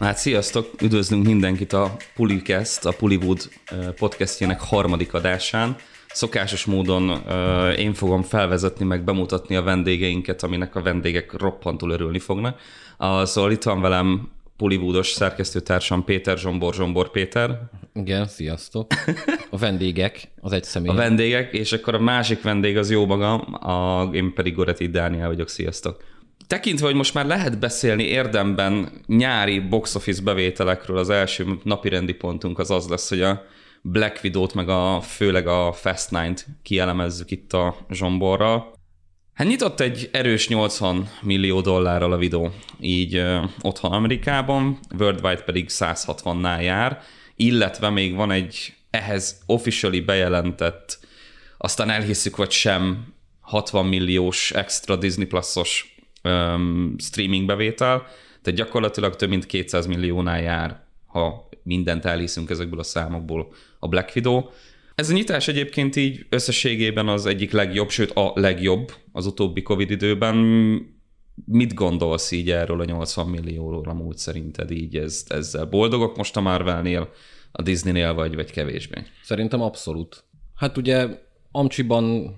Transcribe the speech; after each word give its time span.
Hát 0.00 0.16
sziasztok, 0.16 0.70
üdvözlünk 0.82 1.26
mindenkit 1.26 1.72
a 1.72 1.96
Pulicast, 2.14 2.84
a 2.84 2.92
Pullywood 2.92 3.48
podcastjének 3.98 4.60
harmadik 4.60 5.14
adásán. 5.14 5.76
Szokásos 6.08 6.64
módon 6.64 7.22
én 7.76 7.94
fogom 7.94 8.22
felvezetni, 8.22 8.84
meg 8.84 9.04
bemutatni 9.04 9.56
a 9.56 9.62
vendégeinket, 9.62 10.42
aminek 10.42 10.74
a 10.74 10.82
vendégek 10.82 11.32
roppantul 11.32 11.90
örülni 11.90 12.18
fognak. 12.18 12.60
Szóval 13.22 13.50
itt 13.50 13.62
van 13.62 13.80
velem 13.80 14.28
Pullywoodos 14.56 15.08
szerkesztőtársam 15.08 16.04
Péter 16.04 16.38
Zsombor, 16.38 16.74
Zsombor 16.74 17.10
Péter. 17.10 17.60
Igen, 17.94 18.26
sziasztok. 18.26 18.86
A 19.50 19.56
vendégek, 19.58 20.28
az 20.40 20.52
egy 20.52 20.64
személy. 20.64 20.90
A 20.90 20.94
vendégek, 20.94 21.52
és 21.52 21.72
akkor 21.72 21.94
a 21.94 22.00
másik 22.00 22.42
vendég 22.42 22.76
az 22.76 22.90
jó 22.90 23.06
magam, 23.06 23.54
a, 23.54 24.08
én 24.12 24.34
pedig 24.34 24.54
Goreti 24.54 24.88
Dániel 24.88 25.28
vagyok, 25.28 25.48
sziasztok. 25.48 26.02
Tekintve, 26.50 26.86
hogy 26.86 26.94
most 26.94 27.14
már 27.14 27.26
lehet 27.26 27.58
beszélni 27.58 28.02
érdemben 28.02 29.02
nyári 29.06 29.58
box 29.58 29.94
office 29.94 30.22
bevételekről, 30.22 30.98
az 30.98 31.10
első 31.10 31.58
napirendi 31.62 32.12
pontunk 32.12 32.58
az 32.58 32.70
az 32.70 32.88
lesz, 32.88 33.08
hogy 33.08 33.22
a 33.22 33.42
Black 33.82 34.20
Widow-t, 34.22 34.54
meg 34.54 34.68
a, 34.68 35.00
főleg 35.00 35.46
a 35.46 35.72
Fast 35.72 36.10
Nine-t 36.10 36.46
kielemezzük 36.62 37.30
itt 37.30 37.52
a 37.52 37.76
zsomborral. 37.90 38.74
Hát 39.34 39.46
nyitott 39.46 39.80
egy 39.80 40.08
erős 40.12 40.48
80 40.48 41.08
millió 41.22 41.60
dollárral 41.60 42.12
a 42.12 42.18
videó, 42.18 42.50
így 42.80 43.14
ö, 43.14 43.38
otthon 43.62 43.92
Amerikában, 43.92 44.78
worldwide 44.98 45.42
pedig 45.42 45.66
160-nál 45.68 46.62
jár, 46.62 47.00
illetve 47.36 47.90
még 47.90 48.14
van 48.14 48.30
egy 48.30 48.74
ehhez 48.90 49.42
officially 49.46 50.00
bejelentett, 50.00 50.98
aztán 51.58 51.90
elhisszük, 51.90 52.36
vagy 52.36 52.50
sem, 52.50 53.14
60 53.40 53.86
milliós 53.86 54.50
extra 54.50 54.96
Disney 54.96 55.26
Plus-os 55.26 55.98
um, 56.24 56.94
streaming 56.98 57.46
bevétel, 57.46 58.06
tehát 58.42 58.58
gyakorlatilag 58.58 59.16
több 59.16 59.28
mint 59.28 59.46
200 59.46 59.86
milliónál 59.86 60.40
jár, 60.40 60.84
ha 61.06 61.48
mindent 61.62 62.04
elhiszünk 62.04 62.50
ezekből 62.50 62.78
a 62.78 62.82
számokból 62.82 63.52
a 63.78 63.88
Black 63.88 64.12
Widow. 64.14 64.42
Ez 64.94 65.10
a 65.10 65.12
nyitás 65.12 65.48
egyébként 65.48 65.96
így 65.96 66.26
összességében 66.28 67.08
az 67.08 67.26
egyik 67.26 67.52
legjobb, 67.52 67.90
sőt 67.90 68.10
a 68.10 68.32
legjobb 68.34 68.92
az 69.12 69.26
utóbbi 69.26 69.62
Covid 69.62 69.90
időben. 69.90 70.36
Mit 71.44 71.74
gondolsz 71.74 72.30
így 72.30 72.50
erről 72.50 72.80
a 72.80 72.84
80 72.84 73.26
millióról 73.26 73.84
amúgy 73.88 74.16
szerinted 74.16 74.70
így 74.70 74.96
ez, 74.96 75.24
ezzel? 75.28 75.64
Boldogok 75.64 76.16
most 76.16 76.36
a 76.36 76.40
Marvelnél, 76.40 77.08
a 77.52 77.62
Disneynél 77.62 78.14
vagy, 78.14 78.34
vagy 78.34 78.50
kevésbé? 78.50 79.02
Szerintem 79.22 79.60
abszolút. 79.60 80.24
Hát 80.54 80.76
ugye 80.76 81.06
Amcsiban 81.50 82.36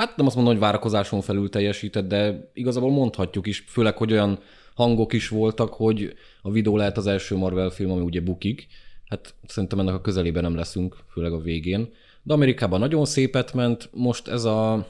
hát 0.00 0.16
nem 0.16 0.26
azt 0.26 0.34
mondom, 0.34 0.52
hogy 0.52 0.62
várakozáson 0.62 1.20
felül 1.20 1.48
teljesített, 1.48 2.08
de 2.08 2.50
igazából 2.54 2.90
mondhatjuk 2.90 3.46
is, 3.46 3.64
főleg, 3.66 3.96
hogy 3.96 4.12
olyan 4.12 4.38
hangok 4.74 5.12
is 5.12 5.28
voltak, 5.28 5.72
hogy 5.74 6.14
a 6.42 6.50
videó 6.50 6.76
lehet 6.76 6.96
az 6.96 7.06
első 7.06 7.36
Marvel 7.36 7.70
film, 7.70 7.90
ami 7.90 8.00
ugye 8.00 8.20
bukik. 8.20 8.66
Hát 9.08 9.34
szerintem 9.46 9.78
ennek 9.78 9.94
a 9.94 10.00
közelében 10.00 10.42
nem 10.42 10.54
leszünk, 10.54 10.96
főleg 11.12 11.32
a 11.32 11.40
végén. 11.40 11.92
De 12.22 12.32
Amerikában 12.32 12.80
nagyon 12.80 13.04
szépet 13.04 13.54
ment, 13.54 13.88
most 13.92 14.28
ez 14.28 14.44
a 14.44 14.86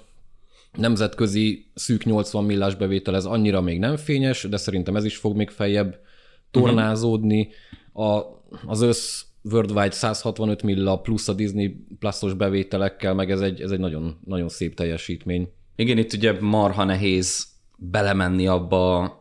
nemzetközi 0.77 1.67
szűk 1.75 2.05
80 2.05 2.45
millás 2.45 2.75
bevétel, 2.75 3.15
ez 3.15 3.25
annyira 3.25 3.61
még 3.61 3.79
nem 3.79 3.97
fényes, 3.97 4.43
de 4.43 4.57
szerintem 4.57 4.97
ez 4.97 5.05
is 5.05 5.17
fog 5.17 5.37
még 5.37 5.51
feljebb 5.51 6.01
tornázódni. 6.51 7.49
A, 7.93 8.21
az 8.67 8.81
össz 8.81 9.23
worldwide 9.43 9.91
165 9.91 10.63
milla 10.63 11.01
plusz 11.01 11.29
a 11.29 11.33
Disney 11.33 11.77
pluszos 11.99 12.35
bevételekkel, 12.35 13.15
meg 13.15 13.31
ez 13.31 13.41
egy, 13.41 13.61
ez 13.61 13.71
egy 13.71 13.79
nagyon, 13.79 14.19
nagyon 14.25 14.49
szép 14.49 14.75
teljesítmény. 14.75 15.49
Igen, 15.77 15.99
itt 15.99 16.13
ugye 16.13 16.37
marha 16.41 16.85
nehéz 16.85 17.47
belemenni 17.77 18.47
abba, 18.47 19.15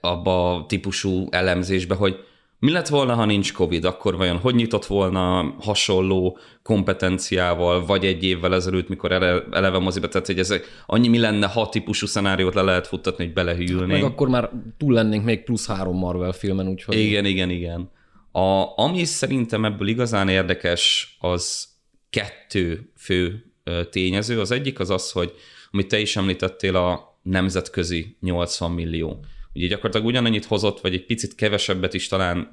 abba 0.00 0.54
a 0.54 0.66
típusú 0.66 1.26
elemzésbe, 1.30 1.94
hogy 1.94 2.16
mi 2.58 2.70
lett 2.70 2.88
volna, 2.88 3.14
ha 3.14 3.24
nincs 3.24 3.52
Covid, 3.52 3.84
akkor 3.84 4.16
vajon 4.16 4.36
hogy 4.36 4.54
nyitott 4.54 4.86
volna 4.86 5.54
hasonló 5.60 6.38
kompetenciával, 6.62 7.86
vagy 7.86 8.04
egy 8.04 8.24
évvel 8.24 8.54
ezelőtt, 8.54 8.88
mikor 8.88 9.12
ele, 9.12 9.42
eleve 9.50 9.78
moziba, 9.78 10.08
tehát 10.08 10.26
hogy 10.26 10.38
ez 10.38 10.54
annyi 10.86 11.08
mi 11.08 11.18
lenne, 11.18 11.46
ha 11.46 11.68
típusú 11.68 12.06
szenáriót 12.06 12.54
le 12.54 12.62
lehet 12.62 12.86
futtatni, 12.86 13.24
hogy 13.24 13.32
belehűlnénk. 13.32 13.86
Meg 13.86 14.02
akkor 14.02 14.28
már 14.28 14.50
túl 14.76 14.92
lennénk 14.92 15.24
még 15.24 15.44
plusz 15.44 15.66
három 15.66 15.96
Marvel 15.96 16.32
filmen, 16.32 16.68
úgyhogy... 16.68 16.98
Igen, 16.98 17.24
igen, 17.24 17.50
igen. 17.50 17.90
A, 18.32 18.78
ami 18.80 19.04
szerintem 19.04 19.64
ebből 19.64 19.88
igazán 19.88 20.28
érdekes, 20.28 21.16
az 21.20 21.68
kettő 22.10 22.92
fő 22.96 23.52
tényező. 23.90 24.40
Az 24.40 24.50
egyik 24.50 24.78
az 24.78 24.90
az, 24.90 25.10
hogy 25.10 25.32
amit 25.70 25.88
te 25.88 25.98
is 25.98 26.16
említettél, 26.16 26.76
a 26.76 27.18
nemzetközi 27.22 28.16
80 28.20 28.70
millió. 28.70 29.24
Ugye 29.54 29.66
gyakorlatilag 29.66 30.06
ugyanannyit 30.06 30.44
hozott, 30.44 30.80
vagy 30.80 30.94
egy 30.94 31.06
picit 31.06 31.34
kevesebbet 31.34 31.94
is 31.94 32.08
talán 32.08 32.52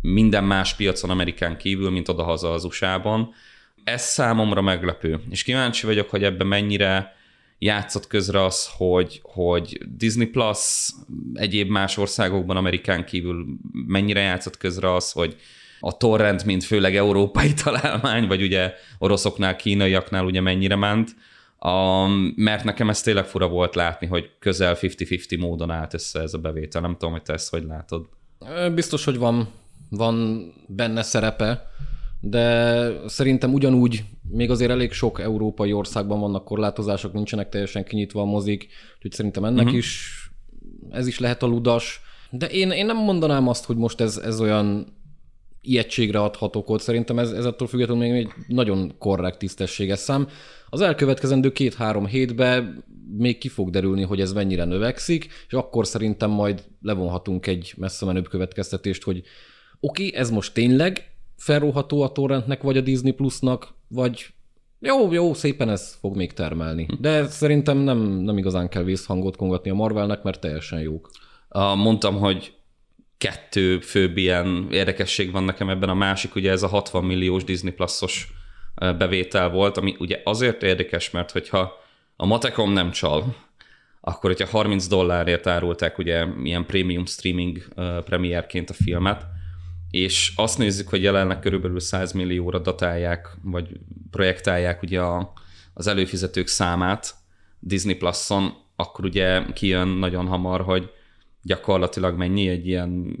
minden 0.00 0.44
más 0.44 0.74
piacon 0.74 1.10
Amerikán 1.10 1.56
kívül, 1.56 1.90
mint 1.90 2.08
odahaza 2.08 2.52
az 2.52 2.64
USA-ban. 2.64 3.34
Ez 3.84 4.02
számomra 4.02 4.62
meglepő, 4.62 5.20
és 5.30 5.42
kíváncsi 5.42 5.86
vagyok, 5.86 6.10
hogy 6.10 6.24
ebben 6.24 6.46
mennyire 6.46 7.16
játszott 7.58 8.06
közre 8.06 8.44
az, 8.44 8.68
hogy, 8.76 9.20
hogy 9.22 9.80
Disney 9.96 10.26
Plus 10.26 10.90
egyéb 11.34 11.68
más 11.68 11.96
országokban, 11.96 12.56
Amerikán 12.56 13.04
kívül 13.04 13.46
mennyire 13.86 14.20
játszott 14.20 14.56
közre 14.56 14.94
az, 14.94 15.12
hogy 15.12 15.36
a 15.80 15.96
torrent, 15.96 16.44
mint 16.44 16.64
főleg 16.64 16.96
európai 16.96 17.52
találmány, 17.64 18.26
vagy 18.26 18.42
ugye 18.42 18.72
oroszoknál, 18.98 19.56
kínaiaknál 19.56 20.24
ugye 20.24 20.40
mennyire 20.40 20.76
ment, 20.76 21.16
a, 21.58 22.06
mert 22.36 22.64
nekem 22.64 22.88
ez 22.88 23.00
tényleg 23.00 23.24
fura 23.24 23.48
volt 23.48 23.74
látni, 23.74 24.06
hogy 24.06 24.30
közel 24.38 24.76
50-50 24.80 25.38
módon 25.38 25.70
állt 25.70 25.94
össze 25.94 26.20
ez 26.20 26.34
a 26.34 26.38
bevétel. 26.38 26.80
Nem 26.80 26.92
tudom, 26.92 27.12
hogy 27.12 27.22
te 27.22 27.32
ezt 27.32 27.50
hogy 27.50 27.64
látod. 27.64 28.06
Biztos, 28.74 29.04
hogy 29.04 29.18
van, 29.18 29.48
van 29.90 30.44
benne 30.66 31.02
szerepe, 31.02 31.70
de 32.26 32.88
szerintem 33.06 33.52
ugyanúgy 33.52 34.04
még 34.30 34.50
azért 34.50 34.70
elég 34.70 34.92
sok 34.92 35.20
európai 35.20 35.72
országban 35.72 36.20
vannak 36.20 36.44
korlátozások, 36.44 37.12
nincsenek 37.12 37.48
teljesen 37.48 37.84
kinyitva 37.84 38.20
a 38.20 38.24
mozik, 38.24 38.66
úgyhogy 38.96 39.12
szerintem 39.12 39.44
ennek 39.44 39.64
uh-huh. 39.64 39.78
is 39.78 40.24
ez 40.90 41.06
is 41.06 41.18
lehet 41.18 41.42
a 41.42 41.46
ludas. 41.46 42.00
De 42.30 42.46
én, 42.46 42.70
én 42.70 42.86
nem 42.86 42.96
mondanám 42.96 43.48
azt, 43.48 43.64
hogy 43.64 43.76
most 43.76 44.00
ez, 44.00 44.16
ez 44.16 44.40
olyan 44.40 44.96
ijegységre 45.60 46.20
adhat 46.20 46.56
okot. 46.56 46.80
Szerintem 46.80 47.18
ez, 47.18 47.30
ez 47.30 47.44
attól 47.44 47.68
függetlenül 47.68 48.02
még 48.02 48.12
egy 48.12 48.30
nagyon 48.48 48.94
korrekt, 48.98 49.38
tisztességes 49.38 49.98
szám. 49.98 50.28
Az 50.70 50.80
elkövetkezendő 50.80 51.52
két-három 51.52 52.06
hétben 52.06 52.84
még 53.16 53.38
ki 53.38 53.48
fog 53.48 53.70
derülni, 53.70 54.02
hogy 54.02 54.20
ez 54.20 54.32
mennyire 54.32 54.64
növekszik, 54.64 55.28
és 55.46 55.52
akkor 55.52 55.86
szerintem 55.86 56.30
majd 56.30 56.64
levonhatunk 56.80 57.46
egy 57.46 57.74
messze 57.76 58.04
menőbb 58.04 58.28
következtetést, 58.28 59.02
hogy 59.02 59.22
oké, 59.80 60.06
okay, 60.06 60.20
ez 60.20 60.30
most 60.30 60.54
tényleg 60.54 61.13
felróható 61.36 62.02
a 62.02 62.12
torrentnek, 62.12 62.62
vagy 62.62 62.76
a 62.76 62.80
Disney 62.80 63.12
Plusnak, 63.12 63.74
vagy 63.88 64.26
jó, 64.80 65.12
jó, 65.12 65.34
szépen 65.34 65.68
ez 65.68 65.96
fog 66.00 66.16
még 66.16 66.32
termelni. 66.32 66.86
De 67.00 67.26
szerintem 67.26 67.78
nem, 67.78 67.98
nem 67.98 68.38
igazán 68.38 68.68
kell 68.68 68.82
vészhangot 68.82 69.36
kongatni 69.36 69.70
a 69.70 69.74
Marvelnek, 69.74 70.22
mert 70.22 70.40
teljesen 70.40 70.80
jók. 70.80 71.10
Mondtam, 71.74 72.16
hogy 72.16 72.54
kettő 73.18 73.80
főbb 73.80 74.16
ilyen 74.16 74.68
érdekesség 74.70 75.32
van 75.32 75.44
nekem 75.44 75.68
ebben, 75.68 75.88
a 75.88 75.94
másik 75.94 76.34
ugye 76.34 76.50
ez 76.50 76.62
a 76.62 76.68
60 76.68 77.04
milliós 77.04 77.44
Disney 77.44 77.72
Plus-os 77.72 78.28
bevétel 78.74 79.50
volt, 79.50 79.76
ami 79.76 79.96
ugye 79.98 80.20
azért 80.24 80.62
érdekes, 80.62 81.10
mert 81.10 81.30
hogyha 81.30 81.72
a 82.16 82.26
Matekom 82.26 82.72
nem 82.72 82.90
csal, 82.90 83.36
akkor 84.00 84.30
hogyha 84.30 84.56
30 84.56 84.86
dollárért 84.86 85.46
árulták 85.46 85.98
ugye 85.98 86.26
ilyen 86.42 86.66
premium 86.66 87.06
streaming 87.06 87.64
premierként 88.04 88.70
a 88.70 88.74
filmet, 88.74 89.26
és 89.94 90.32
azt 90.36 90.58
nézzük, 90.58 90.88
hogy 90.88 91.02
jelenleg 91.02 91.38
körülbelül 91.38 91.80
100 91.80 92.12
millióra 92.12 92.58
datálják, 92.58 93.36
vagy 93.42 93.68
projektálják 94.10 94.82
ugye 94.82 95.00
a, 95.00 95.32
az 95.74 95.86
előfizetők 95.86 96.46
számát 96.46 97.14
Disney 97.58 97.94
Plus-on, 97.94 98.54
akkor 98.76 99.04
ugye 99.04 99.42
kijön 99.52 99.88
nagyon 99.88 100.26
hamar, 100.26 100.60
hogy 100.60 100.90
gyakorlatilag 101.42 102.16
mennyi 102.16 102.48
egy 102.48 102.66
ilyen 102.66 103.18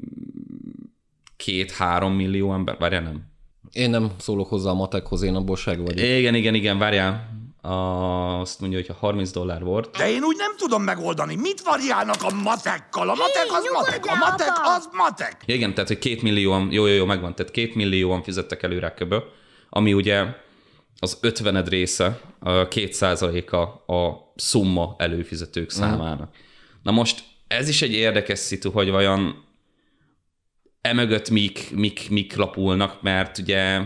két-három 1.36 2.12
millió 2.12 2.52
ember, 2.52 2.76
várjál 2.78 3.02
nem? 3.02 3.22
Én 3.72 3.90
nem 3.90 4.12
szólok 4.18 4.48
hozzá 4.48 4.70
a 4.70 4.74
matekhoz, 4.74 5.22
én 5.22 5.34
abból 5.34 5.58
vagyok. 5.64 5.98
Igen, 5.98 6.34
igen, 6.34 6.54
igen, 6.54 6.78
várjál. 6.78 7.28
Azt 7.66 8.60
mondja, 8.60 8.78
hogy 8.78 8.88
ha 8.88 8.94
30 8.94 9.30
dollár 9.30 9.62
volt. 9.62 9.96
De 9.96 10.10
én 10.10 10.22
úgy 10.22 10.36
nem 10.36 10.56
tudom 10.56 10.82
megoldani. 10.82 11.34
Mit 11.34 11.60
variálnak 11.60 12.22
a 12.22 12.34
matekkal? 12.34 13.08
A 13.08 13.14
matek 13.14 13.46
az 13.48 13.64
matek, 13.72 14.06
a 14.06 14.14
matek 14.14 14.52
az 14.76 14.88
matek. 14.92 15.42
Igen, 15.44 15.74
tehát, 15.74 15.88
hogy 15.88 15.98
két 15.98 16.22
millióan, 16.22 16.72
jó, 16.72 16.86
jó, 16.86 16.94
jó, 16.94 17.04
megvan, 17.04 17.34
tehát 17.34 17.52
két 17.52 17.74
millióan 17.74 18.22
fizettek 18.22 18.62
előre 18.62 18.94
köbö, 18.94 19.18
ami 19.68 19.92
ugye 19.92 20.24
az 20.98 21.18
ötvened 21.20 21.68
része, 21.68 22.20
a 22.38 22.68
két 22.68 22.92
százaléka 22.92 23.62
a 23.86 24.32
szumma 24.36 24.94
előfizetők 24.98 25.72
mhm. 25.72 25.80
számának. 25.80 26.28
Mm. 26.28 26.40
Na 26.82 26.90
most 26.90 27.24
ez 27.46 27.68
is 27.68 27.82
egy 27.82 27.92
érdekes 27.92 28.38
szitu, 28.38 28.70
hogy 28.70 28.90
vajon 28.90 29.44
emögött 30.80 31.30
mik, 31.30 31.70
mik, 31.74 32.10
mik 32.10 32.36
lapulnak, 32.36 33.02
mert 33.02 33.38
ugye 33.38 33.80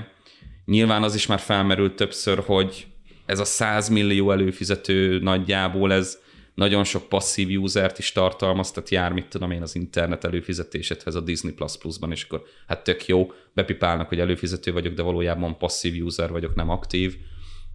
nyilván 0.65 1.03
az 1.03 1.15
is 1.15 1.27
már 1.27 1.39
felmerült 1.41 1.97
többször, 1.97 2.43
hogy 2.47 2.87
ez 3.29 3.39
a 3.39 3.45
100 3.45 3.89
millió 3.89 4.31
előfizető 4.31 5.19
nagyjából 5.19 5.93
ez 5.93 6.19
nagyon 6.55 6.85
sok 6.85 7.09
passzív 7.09 7.61
usert 7.61 7.99
is 7.99 8.13
tartalmaz, 8.13 8.71
tehát 8.71 8.89
jár, 8.89 9.13
mit 9.13 9.27
tudom 9.27 9.51
én, 9.51 9.63
az 9.63 9.75
internet 9.75 10.25
előfizetésedhez 10.25 11.15
a 11.15 11.21
Disney 11.21 11.53
Plus 11.53 11.79
Plus-ban, 11.79 12.13
és 12.13 12.23
akkor 12.23 12.43
hát 12.67 12.85
tök 12.85 13.07
jó, 13.07 13.33
bepipálnak, 13.55 14.09
hogy 14.09 14.21
előfizető 14.21 14.73
vagyok, 14.73 14.95
de 14.95 15.03
valójában 15.03 15.59
passzív 15.59 16.05
user 16.05 16.31
vagyok, 16.31 16.55
nem 16.55 16.71
aktív. 16.71 17.17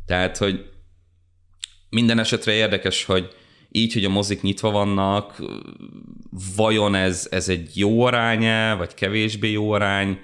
Tehát, 0.05 0.37
hogy 0.37 0.65
minden 1.89 2.19
esetre 2.19 2.51
érdekes, 2.51 3.03
hogy 3.03 3.35
így, 3.69 3.93
hogy 3.93 4.05
a 4.05 4.09
mozik 4.09 4.41
nyitva 4.41 4.71
vannak, 4.71 5.43
vajon 6.55 6.95
ez, 6.95 7.27
ez 7.31 7.49
egy 7.49 7.77
jó 7.77 8.01
arány 8.01 8.77
vagy 8.77 8.93
kevésbé 8.93 9.51
jó 9.51 9.71
arány, 9.71 10.19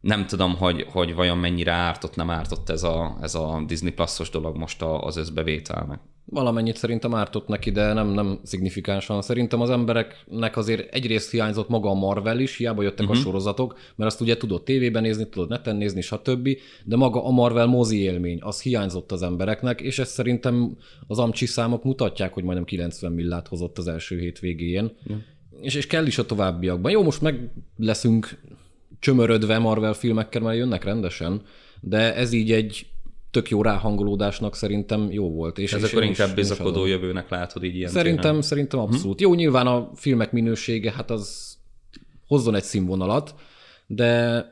nem 0.00 0.26
tudom, 0.26 0.56
hogy, 0.56 0.86
hogy 0.92 1.14
vajon 1.14 1.38
mennyire 1.38 1.72
ártott, 1.72 2.16
nem 2.16 2.30
ártott 2.30 2.68
ez 2.68 2.82
a, 2.82 3.18
ez 3.20 3.34
a 3.34 3.62
Disney 3.66 3.92
Plus-os 3.92 4.30
dolog 4.30 4.56
most 4.56 4.82
az 4.82 5.16
összbevételnek. 5.16 6.00
Valamennyit 6.30 6.76
szerintem 6.76 7.14
ártott 7.14 7.48
neki, 7.48 7.70
de 7.70 7.92
nem, 7.92 8.08
nem 8.08 8.40
szignifikánsan. 8.42 9.22
Szerintem 9.22 9.60
az 9.60 9.70
embereknek 9.70 10.56
azért 10.56 10.94
egyrészt 10.94 11.30
hiányzott 11.30 11.68
maga 11.68 11.90
a 11.90 11.94
Marvel 11.94 12.38
is, 12.38 12.56
hiába 12.56 12.82
jöttek 12.82 13.00
uh-huh. 13.00 13.16
a 13.16 13.18
mhm. 13.18 13.28
sorozatok, 13.28 13.78
mert 13.96 14.10
azt 14.10 14.20
ugye 14.20 14.36
tudod 14.36 14.62
tévében 14.62 15.02
nézni, 15.02 15.28
tudod 15.28 15.48
neten 15.48 15.76
nézni, 15.76 16.00
stb. 16.00 16.48
De 16.84 16.96
maga 16.96 17.24
a 17.24 17.30
Marvel 17.30 17.66
mozi 17.66 18.00
élmény, 18.00 18.38
az 18.40 18.62
hiányzott 18.62 19.12
az 19.12 19.22
embereknek, 19.22 19.80
és 19.80 19.98
ezt 19.98 20.12
szerintem 20.12 20.76
az 21.06 21.18
amcsi 21.18 21.46
számok 21.46 21.84
mutatják, 21.84 22.32
hogy 22.32 22.44
majdnem 22.44 22.64
90 22.64 23.12
millát 23.12 23.48
hozott 23.48 23.78
az 23.78 23.88
első 23.88 24.18
hét 24.18 24.38
végén. 24.38 24.84
Uh-huh. 25.02 25.22
És, 25.60 25.74
és 25.74 25.86
kell 25.86 26.06
is 26.06 26.18
a 26.18 26.26
továbbiakban. 26.26 26.92
Jó, 26.92 27.02
most 27.02 27.20
meg 27.20 27.50
leszünk 27.76 28.38
csömörödve 28.98 29.58
Marvel 29.58 29.92
filmekkel, 29.92 30.42
mert 30.42 30.56
jönnek 30.56 30.84
rendesen, 30.84 31.42
de 31.80 32.14
ez 32.14 32.32
így 32.32 32.52
egy 32.52 32.86
tök 33.30 33.48
jó 33.50 33.62
ráhangolódásnak 33.62 34.54
szerintem 34.54 35.10
jó 35.10 35.30
volt. 35.30 35.58
És, 35.58 35.72
Ez 35.72 35.84
akkor 35.84 36.02
inkább 36.02 36.34
bizakodó 36.34 36.86
jövőnek 36.86 37.28
látod 37.28 37.64
így 37.64 37.74
ilyen 37.74 37.90
Szerintem, 37.90 38.22
téren. 38.22 38.42
szerintem 38.42 38.78
mhm. 38.80 38.88
abszolút. 38.88 39.18
Hm? 39.18 39.24
Jó, 39.24 39.34
nyilván 39.34 39.66
a 39.66 39.90
filmek 39.94 40.32
minősége, 40.32 40.92
hát 40.92 41.10
az 41.10 41.56
hozzon 42.26 42.54
egy 42.54 42.62
színvonalat, 42.62 43.34
de 43.86 44.44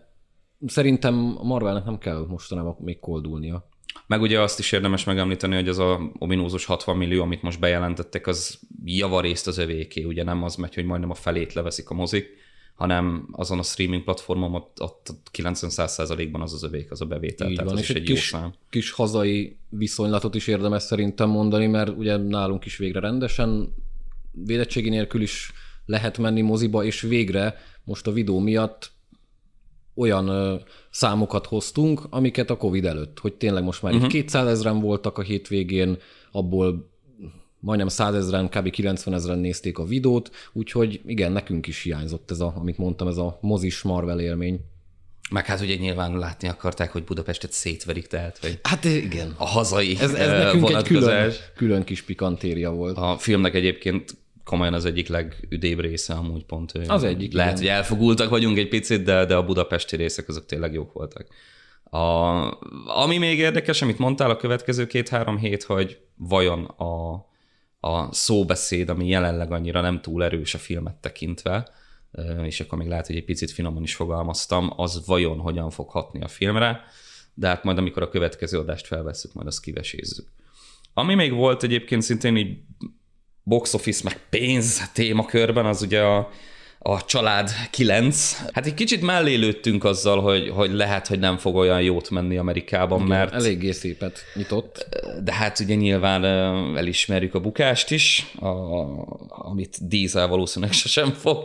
szerintem 0.66 1.14
Marvelnek 1.42 1.84
nem 1.84 1.99
kell 1.99 2.26
mostanában 2.28 2.76
még 2.78 2.99
koldulnia. 2.99 3.69
Meg 4.06 4.20
ugye 4.20 4.40
azt 4.40 4.58
is 4.58 4.72
érdemes 4.72 5.04
megemlíteni, 5.04 5.54
hogy 5.54 5.69
az 5.69 5.78
a 5.78 6.12
ominózus 6.19 6.64
60 6.64 6.96
millió, 6.96 7.22
amit 7.22 7.42
most 7.42 7.60
bejelentettek, 7.60 8.26
az 8.26 8.58
javarészt 8.84 9.46
az 9.46 9.58
övéké. 9.58 10.04
Ugye 10.04 10.25
nem 10.25 10.42
az 10.42 10.56
megy, 10.56 10.75
hogy 10.75 10.84
majdnem 10.84 11.10
a 11.10 11.14
felét 11.14 11.52
leveszik 11.52 11.90
a 11.90 11.94
mozik, 11.94 12.28
hanem 12.76 13.28
azon 13.32 13.58
a 13.58 13.62
streaming 13.62 14.05
platformon 14.05 14.55
ott, 14.55 14.82
ott 14.82 15.12
90-100%-ban 15.32 16.40
az 16.40 16.52
az 16.52 16.62
övék, 16.62 16.90
az 16.90 17.00
a 17.00 17.05
bevétel. 17.05 17.50
Így 17.50 17.56
tehát 17.56 17.70
van, 17.70 17.81
és 17.81 17.88
is 17.88 17.94
egy 17.94 18.02
kis, 18.02 18.31
jó 18.32 18.38
szám. 18.38 18.52
kis 18.70 18.90
hazai 18.90 19.56
viszonylatot 19.69 20.34
is 20.34 20.46
érdemes 20.46 20.82
szerintem 20.82 21.28
mondani, 21.28 21.67
mert 21.67 21.96
ugye 21.96 22.17
nálunk 22.17 22.64
is 22.64 22.76
végre 22.76 23.00
rendesen 23.00 23.75
védettségi 24.32 24.88
nélkül 24.88 25.23
is 25.23 25.52
lehet 25.87 26.19
menni 26.19 26.40
moziba, 26.40 26.84
és 26.84 27.00
végre 27.00 27.55
most 27.84 28.06
a 28.06 28.12
videó 28.12 28.38
miatt 28.38 28.90
olyan 29.94 30.28
ö, 30.28 30.55
számokat 30.90 31.46
hoztunk, 31.46 32.00
amiket 32.11 32.50
a 32.50 32.56
Covid 32.56 32.84
előtt, 32.84 33.19
hogy 33.19 33.34
tényleg 33.34 33.64
most 33.64 33.82
már 33.82 33.93
uh-huh. 33.93 34.08
200 34.08 34.46
ezeren 34.46 34.81
voltak 34.81 35.19
a 35.19 35.23
hétvégén, 35.23 35.99
abból 36.32 36.90
majdnem 37.66 37.88
100 37.88 38.14
ezeren, 38.14 38.48
kb. 38.48 38.70
90 38.70 39.14
ezeren 39.14 39.38
nézték 39.38 39.78
a 39.78 39.84
videót, 39.84 40.30
úgyhogy 40.52 41.00
igen, 41.06 41.32
nekünk 41.32 41.66
is 41.66 41.82
hiányzott 41.82 42.30
ez 42.30 42.40
a, 42.40 42.52
amit 42.56 42.78
mondtam, 42.78 43.08
ez 43.08 43.16
a 43.16 43.38
mozis 43.40 43.82
Marvel 43.82 44.20
élmény. 44.20 44.60
Meg 45.30 45.46
hát 45.46 45.60
ugye 45.60 45.74
nyilván 45.74 46.18
látni 46.18 46.48
akarták, 46.48 46.92
hogy 46.92 47.04
Budapestet 47.04 47.52
szétverik, 47.52 48.06
tehát 48.06 48.38
hogy 48.38 48.58
hát 48.62 48.84
igen. 48.84 49.34
a 49.36 49.46
hazai 49.46 49.96
Ez, 50.00 50.12
ez 50.12 50.44
nekünk 50.44 50.68
egy 50.68 50.82
külön, 50.82 51.32
külön 51.56 51.84
kis 51.84 52.02
pikantéria 52.02 52.70
volt. 52.70 52.96
A 52.96 53.16
filmnek 53.18 53.54
egyébként 53.54 54.16
komolyan 54.44 54.74
az 54.74 54.84
egyik 54.84 55.08
legüdébb 55.08 55.80
része 55.80 56.14
amúgy 56.14 56.44
pont. 56.44 56.72
Az 56.86 57.04
egyik. 57.04 57.32
Lehet, 57.32 57.52
igen. 57.52 57.62
hogy 57.64 57.76
elfogultak 57.76 58.28
vagyunk 58.28 58.58
egy 58.58 58.68
picit, 58.68 59.02
de, 59.02 59.24
de 59.24 59.34
a 59.34 59.44
budapesti 59.44 59.96
részek 59.96 60.28
azok 60.28 60.46
tényleg 60.46 60.72
jók 60.72 60.92
voltak. 60.92 61.26
A, 61.84 61.98
ami 63.02 63.18
még 63.18 63.38
érdekes, 63.38 63.82
amit 63.82 63.98
mondtál 63.98 64.30
a 64.30 64.36
következő 64.36 64.86
két-három 64.86 65.38
hét, 65.38 65.62
hogy 65.62 65.98
vajon 66.16 66.64
a 66.64 67.24
a 67.87 68.09
szóbeszéd, 68.12 68.88
ami 68.88 69.09
jelenleg 69.09 69.53
annyira 69.53 69.81
nem 69.81 70.00
túl 70.00 70.25
erős 70.25 70.55
a 70.55 70.59
filmet 70.59 70.94
tekintve, 70.94 71.69
és 72.43 72.61
akkor 72.61 72.79
még 72.79 72.88
lehet, 72.88 73.06
hogy 73.06 73.17
egy 73.17 73.25
picit 73.25 73.50
finoman 73.50 73.83
is 73.83 73.94
fogalmaztam, 73.94 74.73
az 74.77 75.06
vajon 75.06 75.38
hogyan 75.38 75.71
fog 75.71 75.91
hatni 75.91 76.23
a 76.23 76.29
filmre, 76.29 76.81
de 77.35 77.47
hát 77.49 77.65
majd 77.65 77.79
amikor 77.79 78.03
a 78.03 78.09
következő 78.09 78.59
adást 78.59 78.87
felveszünk, 78.87 79.35
majd 79.35 79.47
azt 79.47 79.61
kivesézzük. 79.61 80.29
Ami 80.94 81.15
még 81.15 81.33
volt 81.33 81.62
egyébként 81.62 82.03
szintén 82.03 82.37
így 82.37 82.59
box 83.43 83.75
office 83.75 84.00
meg 84.05 84.21
pénz 84.31 84.91
témakörben, 84.93 85.67
az 85.67 85.83
ugye 85.83 86.03
a 86.03 86.29
a 86.88 87.05
család 87.05 87.50
9. 87.71 88.37
Hát 88.53 88.67
egy 88.67 88.75
kicsit 88.75 89.03
mellé 89.03 89.35
lőttünk 89.35 89.85
azzal, 89.85 90.21
hogy, 90.21 90.49
hogy 90.49 90.73
lehet, 90.73 91.06
hogy 91.06 91.19
nem 91.19 91.37
fog 91.37 91.55
olyan 91.55 91.83
jót 91.83 92.11
menni 92.11 92.37
Amerikában, 92.37 92.99
Igen, 92.99 93.11
mert... 93.19 93.33
Eléggé 93.33 93.71
szépet 93.71 94.19
nyitott. 94.35 94.87
De 95.25 95.33
hát 95.33 95.61
ugye 95.61 95.75
nyilván 95.75 96.25
elismerjük 96.77 97.35
a 97.35 97.41
bukást 97.41 97.91
is, 97.91 98.27
a, 98.41 98.47
amit 99.29 99.88
Diesel 99.88 100.29
valószínűleg 100.29 100.75
sosem 100.75 101.12
fog. 101.12 101.44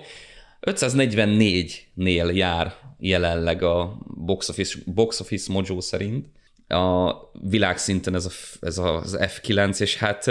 544-nél 0.62 2.34
jár 2.34 2.76
jelenleg 3.00 3.64
a 3.64 3.98
box 4.08 4.50
office, 4.50 4.78
box 4.86 5.20
office 5.20 5.52
mojo 5.52 5.82
szerint. 5.82 6.26
A 6.68 7.14
világszinten 7.50 8.16
ez, 8.16 8.26
a, 8.26 8.32
ez 8.62 8.78
az 8.78 9.18
F9, 9.20 9.80
és 9.80 9.98
hát 9.98 10.26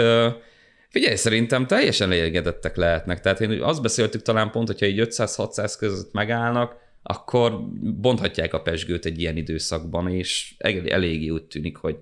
Figyelj, 0.91 1.15
szerintem 1.15 1.67
teljesen 1.67 2.11
elégedettek 2.11 2.75
lehetnek. 2.75 3.19
Tehát 3.19 3.41
én 3.41 3.61
azt 3.61 3.81
beszéltük 3.81 4.21
talán 4.21 4.51
pont, 4.51 4.67
hogyha 4.67 4.85
így 4.85 5.07
500-600 5.09 5.75
között 5.79 6.13
megállnak, 6.13 6.75
akkor 7.03 7.67
bonthatják 7.81 8.53
a 8.53 8.61
pesgőt 8.61 9.05
egy 9.05 9.19
ilyen 9.19 9.37
időszakban, 9.37 10.07
és 10.07 10.55
eléggé 10.57 11.29
úgy 11.29 11.43
tűnik, 11.43 11.77
hogy 11.77 11.97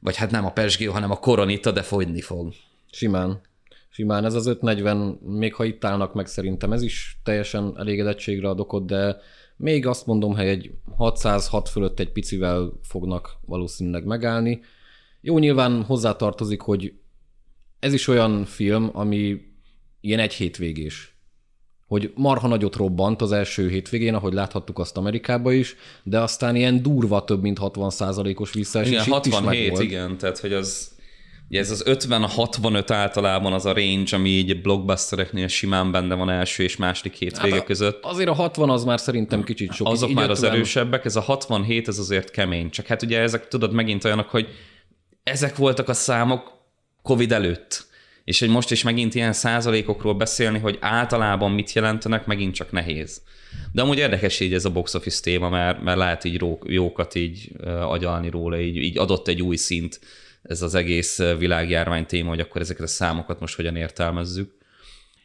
vagy 0.00 0.16
hát 0.16 0.30
nem 0.30 0.44
a 0.44 0.52
pesgő, 0.52 0.86
hanem 0.86 1.10
a 1.10 1.18
koronita, 1.18 1.70
de 1.70 1.82
fogyni 1.82 2.20
fog. 2.20 2.52
Simán. 2.90 3.40
Simán 3.88 4.24
ez 4.24 4.34
az 4.34 4.46
540, 4.46 5.18
még 5.22 5.54
ha 5.54 5.64
itt 5.64 5.84
állnak 5.84 6.14
meg 6.14 6.26
szerintem, 6.26 6.72
ez 6.72 6.82
is 6.82 7.18
teljesen 7.22 7.74
elégedettségre 7.76 8.48
ad 8.48 8.60
okot, 8.60 8.86
de 8.86 9.16
még 9.56 9.86
azt 9.86 10.06
mondom, 10.06 10.34
hogy 10.36 10.46
egy 10.46 10.70
606 10.96 11.68
fölött 11.68 11.98
egy 11.98 12.12
picivel 12.12 12.72
fognak 12.82 13.36
valószínűleg 13.46 14.04
megállni. 14.04 14.60
Jó, 15.20 15.38
nyilván 15.38 15.82
hozzátartozik, 15.82 16.60
hogy 16.60 16.92
ez 17.82 17.92
is 17.92 18.08
olyan 18.08 18.44
film, 18.44 18.90
ami 18.92 19.40
ilyen 20.00 20.18
egy 20.18 20.34
hétvégés. 20.34 21.16
Hogy 21.86 22.12
marha 22.14 22.48
nagyot 22.48 22.76
robbant 22.76 23.22
az 23.22 23.32
első 23.32 23.68
hétvégén, 23.68 24.14
ahogy 24.14 24.32
láthattuk 24.32 24.78
azt 24.78 24.96
Amerikába 24.96 25.52
is, 25.52 25.76
de 26.02 26.20
aztán 26.20 26.56
ilyen 26.56 26.82
durva 26.82 27.24
több 27.24 27.42
mint 27.42 27.58
60%-os 27.60 28.52
visszaesés. 28.52 28.92
Igen, 28.92 29.04
67, 29.04 29.78
igen, 29.78 30.18
tehát 30.18 30.38
hogy 30.38 30.52
az, 30.52 30.90
Ugye 31.48 31.60
ez 31.60 31.70
az 31.70 31.84
50-65 31.86 32.84
általában 32.88 33.52
az 33.52 33.66
a 33.66 33.72
range, 33.72 34.16
ami 34.16 34.28
így 34.28 34.62
blockbustereknél 34.62 35.48
simán 35.48 35.92
benne 35.92 36.14
van 36.14 36.30
első 36.30 36.62
és 36.62 36.76
második 36.76 37.14
hétvége 37.14 37.54
hát 37.54 37.64
között. 37.64 38.04
Azért 38.04 38.28
a 38.28 38.32
60 38.32 38.70
az 38.70 38.84
már 38.84 39.00
szerintem 39.00 39.44
kicsit 39.44 39.72
sok. 39.72 39.88
Azok 39.88 40.08
így 40.08 40.14
már 40.14 40.30
50... 40.30 40.48
az 40.48 40.54
erősebbek, 40.54 41.04
ez 41.04 41.16
a 41.16 41.20
67 41.20 41.88
ez 41.88 41.98
azért 41.98 42.30
kemény. 42.30 42.70
Csak 42.70 42.86
hát 42.86 43.02
ugye 43.02 43.20
ezek 43.20 43.48
tudod 43.48 43.72
megint 43.72 44.04
olyanok, 44.04 44.28
hogy 44.28 44.48
ezek 45.22 45.56
voltak 45.56 45.88
a 45.88 45.94
számok 45.94 46.61
Covid 47.02 47.32
előtt. 47.32 47.86
És 48.24 48.40
hogy 48.40 48.48
most 48.48 48.70
is 48.70 48.82
megint 48.82 49.14
ilyen 49.14 49.32
százalékokról 49.32 50.14
beszélni, 50.14 50.58
hogy 50.58 50.78
általában 50.80 51.52
mit 51.52 51.72
jelentenek, 51.72 52.26
megint 52.26 52.54
csak 52.54 52.72
nehéz. 52.72 53.22
De 53.72 53.82
amúgy 53.82 53.98
érdekes 53.98 54.40
így 54.40 54.54
ez 54.54 54.64
a 54.64 54.70
box 54.70 54.94
office 54.94 55.22
téma, 55.22 55.48
mert, 55.48 55.82
mert 55.82 55.98
lehet 55.98 56.24
így 56.24 56.44
jókat 56.64 57.14
így 57.14 57.48
agyalni 57.80 58.30
róla, 58.30 58.60
így, 58.60 58.76
így 58.76 58.98
adott 58.98 59.28
egy 59.28 59.42
új 59.42 59.56
szint 59.56 60.00
ez 60.42 60.62
az 60.62 60.74
egész 60.74 61.18
világjárvány 61.38 62.06
téma, 62.06 62.28
hogy 62.28 62.40
akkor 62.40 62.60
ezeket 62.60 62.82
a 62.82 62.86
számokat 62.86 63.40
most 63.40 63.56
hogyan 63.56 63.76
értelmezzük. 63.76 64.60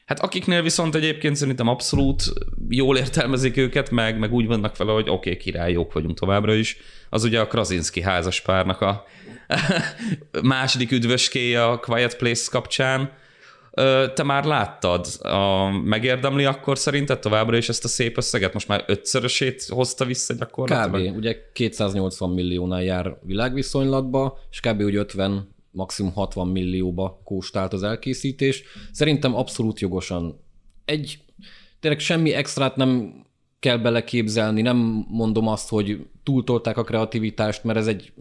Hát 0.05 0.19
akiknél 0.19 0.61
viszont 0.61 0.95
egyébként 0.95 1.35
szerintem 1.35 1.67
abszolút 1.67 2.23
jól 2.69 2.97
értelmezik 2.97 3.57
őket, 3.57 3.91
meg, 3.91 4.19
meg 4.19 4.33
úgy 4.33 4.47
vannak 4.47 4.77
vele, 4.77 4.91
hogy 4.91 5.09
oké, 5.09 5.29
okay, 5.29 5.37
király, 5.37 5.71
jók 5.71 5.93
vagyunk 5.93 6.19
továbbra 6.19 6.53
is, 6.53 6.77
az 7.09 7.23
ugye 7.23 7.39
a 7.39 7.47
Krasinski 7.47 8.01
házaspárnak 8.01 8.81
a 8.81 9.05
második 10.43 10.91
üdvöskéje 10.91 11.65
a 11.65 11.79
Quiet 11.79 12.17
Place 12.17 12.43
kapcsán. 12.51 13.11
Te 14.13 14.23
már 14.23 14.45
láttad, 14.45 15.05
a, 15.21 15.69
megérdemli 15.69 16.45
akkor 16.45 16.77
szerinted 16.77 17.19
továbbra 17.19 17.57
is 17.57 17.69
ezt 17.69 17.83
a 17.83 17.87
szép 17.87 18.17
összeget? 18.17 18.53
Most 18.53 18.67
már 18.67 18.83
ötszörösét 18.87 19.63
hozta 19.67 20.05
vissza 20.05 20.33
gyakorlatilag? 20.33 21.09
Kb. 21.09 21.17
Ugye 21.17 21.37
280 21.53 22.29
milliónál 22.29 22.83
jár 22.83 23.17
világviszonylatba, 23.21 24.39
és 24.51 24.59
kb. 24.59 24.81
úgy 24.81 24.95
50 24.95 25.55
maximum 25.71 26.13
60 26.13 26.47
millióba 26.47 27.21
kóstált 27.23 27.73
az 27.73 27.83
elkészítés. 27.83 28.63
Szerintem 28.91 29.35
abszolút 29.35 29.79
jogosan. 29.79 30.39
Egy, 30.85 31.19
tényleg 31.79 31.99
semmi 31.99 32.33
extrát 32.33 32.75
nem 32.75 33.13
kell 33.59 33.77
beleképzelni, 33.77 34.61
nem 34.61 35.05
mondom 35.09 35.47
azt, 35.47 35.69
hogy 35.69 36.07
túltolták 36.23 36.77
a 36.77 36.83
kreativitást, 36.83 37.63
mert 37.63 37.77
ez 37.77 37.87
egy 37.87 38.13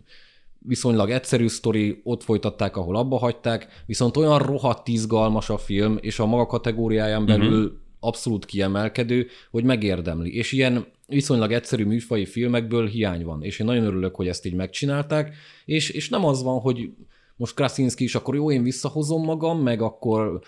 viszonylag 0.58 1.10
egyszerű 1.10 1.48
sztori, 1.48 2.00
ott 2.04 2.22
folytatták, 2.22 2.76
ahol 2.76 2.96
abba 2.96 3.18
hagyták, 3.18 3.82
viszont 3.86 4.16
olyan 4.16 4.38
rohadt 4.38 4.88
izgalmas 4.88 5.50
a 5.50 5.58
film, 5.58 5.98
és 6.00 6.18
a 6.18 6.26
maga 6.26 6.46
kategóriáján 6.46 7.26
belül 7.26 7.64
uh-huh. 7.64 7.78
abszolút 8.00 8.44
kiemelkedő, 8.44 9.26
hogy 9.50 9.64
megérdemli. 9.64 10.36
És 10.36 10.52
ilyen 10.52 10.86
viszonylag 11.06 11.52
egyszerű 11.52 11.84
műfai 11.84 12.24
filmekből 12.24 12.86
hiány 12.86 13.24
van, 13.24 13.42
és 13.42 13.58
én 13.58 13.66
nagyon 13.66 13.84
örülök, 13.84 14.14
hogy 14.14 14.28
ezt 14.28 14.46
így 14.46 14.54
megcsinálták, 14.54 15.34
és, 15.64 15.90
és 15.90 16.08
nem 16.08 16.24
az 16.24 16.42
van, 16.42 16.60
hogy 16.60 16.90
most 17.36 17.54
Krasinski 17.54 18.04
is, 18.04 18.14
akkor 18.14 18.34
jó, 18.34 18.50
én 18.50 18.62
visszahozom 18.62 19.24
magam, 19.24 19.62
meg 19.62 19.80
akkor 19.80 20.40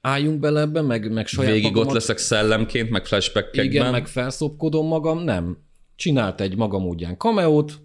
álljunk 0.00 0.40
bele 0.40 0.60
ebbe, 0.60 0.82
meg, 0.82 1.12
meg 1.12 1.26
saját 1.26 1.52
Végig 1.52 1.64
magamat, 1.64 1.86
ott 1.86 1.94
leszek 1.94 2.18
szellemként, 2.18 2.90
meg 2.90 3.06
flashbackekben. 3.06 3.64
Igen, 3.64 3.90
meg 3.90 4.06
felszopkodom 4.06 4.86
magam, 4.86 5.18
nem. 5.18 5.58
Csinált 5.96 6.40
egy 6.40 6.56
maga 6.56 6.78
módján 6.78 7.16
kameót, 7.16 7.80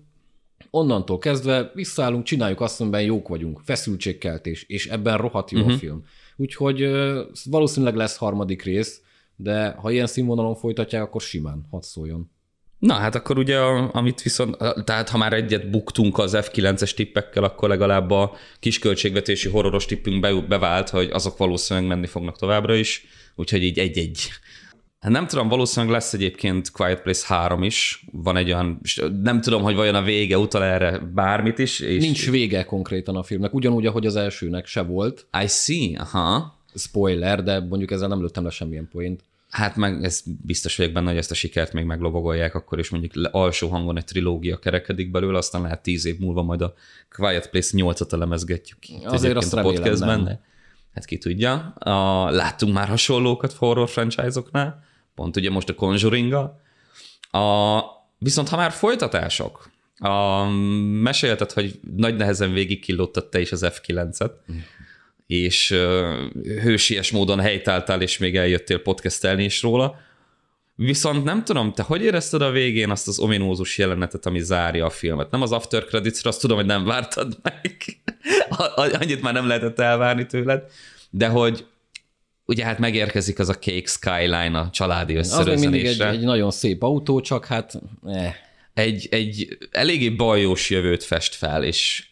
onnantól 0.72 1.18
kezdve 1.18 1.72
visszaállunk, 1.74 2.24
csináljuk 2.24 2.62
azt, 2.62 2.82
amiben 2.82 3.02
jók 3.02 3.28
vagyunk, 3.28 3.62
feszültségkeltés, 3.64 4.64
és 4.64 4.88
ebben 4.88 5.18
rohadt 5.18 5.52
jó 5.52 5.58
uh-huh. 5.58 5.74
a 5.74 5.76
Mhm. 5.76 5.86
film. 5.86 6.04
Úgyhogy 6.36 6.90
valószínűleg 7.46 7.96
lesz 7.96 8.18
harmadik 8.18 8.64
rész, 8.64 9.02
de 9.36 9.70
ha 9.70 9.92
ilyen 9.92 10.08
színvonalon 10.08 10.56
folytatják, 10.56 11.02
akkor 11.02 11.22
simán, 11.22 11.66
hadd 11.72 11.82
szóljon. 11.82 12.32
Na 12.80 12.94
hát 12.94 13.16
akkor 13.16 13.38
ugye, 13.38 13.58
amit 13.92 14.22
viszont, 14.22 14.58
tehát 14.84 15.10
ha 15.10 15.18
már 15.18 15.34
egyet 15.34 15.70
buktunk 15.70 16.18
az 16.18 16.38
F9-es 16.38 16.94
tippekkel, 16.94 17.44
akkor 17.44 17.70
legalább 17.70 18.12
a 18.12 18.36
kisköltségvetési 18.60 19.50
horroros 19.50 19.86
tippünk 19.86 20.20
be, 20.20 20.34
bevált, 20.34 20.90
hogy 20.90 21.10
azok 21.12 21.38
valószínűleg 21.38 21.90
menni 21.90 22.08
fognak 22.08 22.38
továbbra 22.38 22.76
is, 22.76 23.06
úgyhogy 23.36 23.64
így 23.64 23.80
egy-egy. 23.80 24.30
Hát 25.00 25.12
nem 25.12 25.28
tudom, 25.28 25.48
valószínűleg 25.48 25.96
lesz 25.96 26.14
egyébként 26.14 26.72
Quiet 26.72 27.02
Place 27.02 27.26
3 27.28 27.64
is, 27.64 28.06
van 28.12 28.38
egy 28.38 28.52
olyan, 28.52 28.82
nem 29.22 29.42
tudom, 29.42 29.62
hogy 29.62 29.76
vajon 29.76 29.96
a 29.96 30.02
vége 30.02 30.38
utal 30.38 30.64
erre 30.64 30.98
bármit 30.98 31.60
is. 31.60 31.80
És 31.80 32.04
Nincs 32.04 32.30
vége 32.30 32.64
konkrétan 32.64 33.16
a 33.16 33.24
filmnek, 33.24 33.54
ugyanúgy, 33.54 33.86
ahogy 33.86 34.06
az 34.06 34.16
elsőnek 34.16 34.66
se 34.66 34.82
volt. 34.82 35.28
I 35.44 35.48
see, 35.48 36.00
aha. 36.00 36.58
Spoiler, 36.76 37.44
de 37.44 37.60
mondjuk 37.60 37.92
ezzel 37.92 38.08
nem 38.08 38.22
lőttem 38.22 38.44
le 38.44 38.50
semmilyen 38.50 38.88
poént. 38.92 39.24
Hát 39.50 39.76
meg 39.76 40.04
ez 40.04 40.22
biztos 40.46 40.76
vagyok 40.78 40.92
benne, 40.94 41.08
hogy 41.10 41.18
ezt 41.18 41.32
a 41.32 41.36
sikert 41.36 41.74
még 41.74 41.86
meglovagolják, 41.86 42.56
akkor 42.56 42.80
is 42.80 42.90
mondjuk 42.90 43.30
alsó 43.32 43.68
hangon 43.68 43.98
egy 43.98 44.06
trilógia 44.06 44.58
kerekedik 44.58 45.12
belőle, 45.12 45.38
aztán 45.38 45.62
lehet 45.62 45.82
tíz 45.82 46.06
év 46.06 46.20
múlva 46.20 46.44
majd 46.44 46.62
a 46.62 46.74
Quiet 47.16 47.50
Place 47.50 47.70
8-at 47.78 48.14
elemezgetjük 48.14 48.78
Azért 49.04 49.36
azt 49.36 49.54
a 49.54 49.62
podcastben. 49.62 50.22
nem. 50.22 50.40
Hát 50.94 51.06
ki 51.06 51.18
tudja. 51.18 51.54
A, 51.74 52.30
láttunk 52.30 52.74
már 52.74 52.88
hasonlókat 52.88 53.54
horror 53.54 53.90
franchise-oknál, 53.90 54.84
pont 55.20 55.38
ugye 55.38 55.50
most 55.50 55.70
a 55.70 55.76
conjuring 55.76 56.34
a, 57.32 57.98
Viszont 58.18 58.50
ha 58.50 58.58
már 58.58 58.72
folytatások, 58.72 59.72
a, 59.98 60.44
mesélted, 61.02 61.52
hogy 61.52 61.80
nagy 61.96 62.16
nehezen 62.16 62.54
végig 62.54 62.82
kilóttad 62.82 63.30
te 63.30 63.40
is 63.40 63.52
az 63.52 63.66
F9-et, 63.68 64.32
és 65.28 65.72
ö, 65.72 66.16
hősies 66.44 67.12
módon 67.12 67.40
helytáltál, 67.40 68.02
és 68.02 68.18
még 68.18 68.36
eljöttél 68.36 68.82
podcastelni 68.82 69.44
is 69.44 69.62
róla. 69.62 69.96
Viszont 70.76 71.24
nem 71.24 71.44
tudom, 71.44 71.74
te 71.74 71.84
hogy 71.84 72.04
érezted 72.04 72.42
a 72.42 72.52
végén 72.52 72.90
azt 72.90 73.08
az 73.08 73.20
ominózus 73.20 73.78
jelenetet, 73.78 74.26
ami 74.26 74.40
zárja 74.40 74.86
a 74.86 74.90
filmet? 74.90 75.32
Nem 75.32 75.42
az 75.42 75.52
after 75.52 75.86
credits 75.86 76.26
azt 76.26 76.42
tudom, 76.42 76.58
hogy 76.58 76.66
nem 76.66 76.86
vártad 76.86 77.38
meg. 77.42 77.78
Annyit 79.00 79.22
már 79.22 79.34
nem 79.34 79.48
lehetett 79.48 79.80
elvárni 79.80 80.26
tőled, 80.26 80.64
de 81.10 81.28
hogy 81.28 81.66
ugye 82.50 82.66
hát 82.66 82.80
megérkezik 82.80 83.40
az 83.40 83.50
a 83.50 83.54
Cake 83.54 83.88
Skyline 83.88 84.60
a 84.60 84.70
családi 84.70 85.18
Az 85.18 85.38
még 85.38 85.46
mindig 85.46 85.64
egy, 85.64 85.86
összerőzenésre. 85.86 86.10
egy 86.10 86.20
nagyon 86.20 86.52
szép 86.52 86.84
autó, 86.84 87.22
csak 87.22 87.46
hát 87.46 87.82
eh. 88.06 88.34
egy, 88.74 89.08
egy 89.12 89.58
eléggé 89.72 90.10
bajós 90.10 90.70
jövőt 90.70 91.04
fest 91.04 91.36
fel, 91.36 91.64
és 91.64 92.08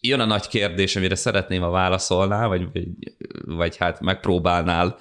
jön 0.00 0.20
a 0.20 0.24
nagy 0.24 0.48
kérdés, 0.48 0.96
amire 0.96 1.14
szeretném, 1.14 1.62
a 1.62 1.70
válaszolnál, 1.70 2.48
vagy, 2.48 2.68
vagy, 2.72 2.86
vagy 3.44 3.76
hát 3.76 4.00
megpróbálnál 4.00 4.98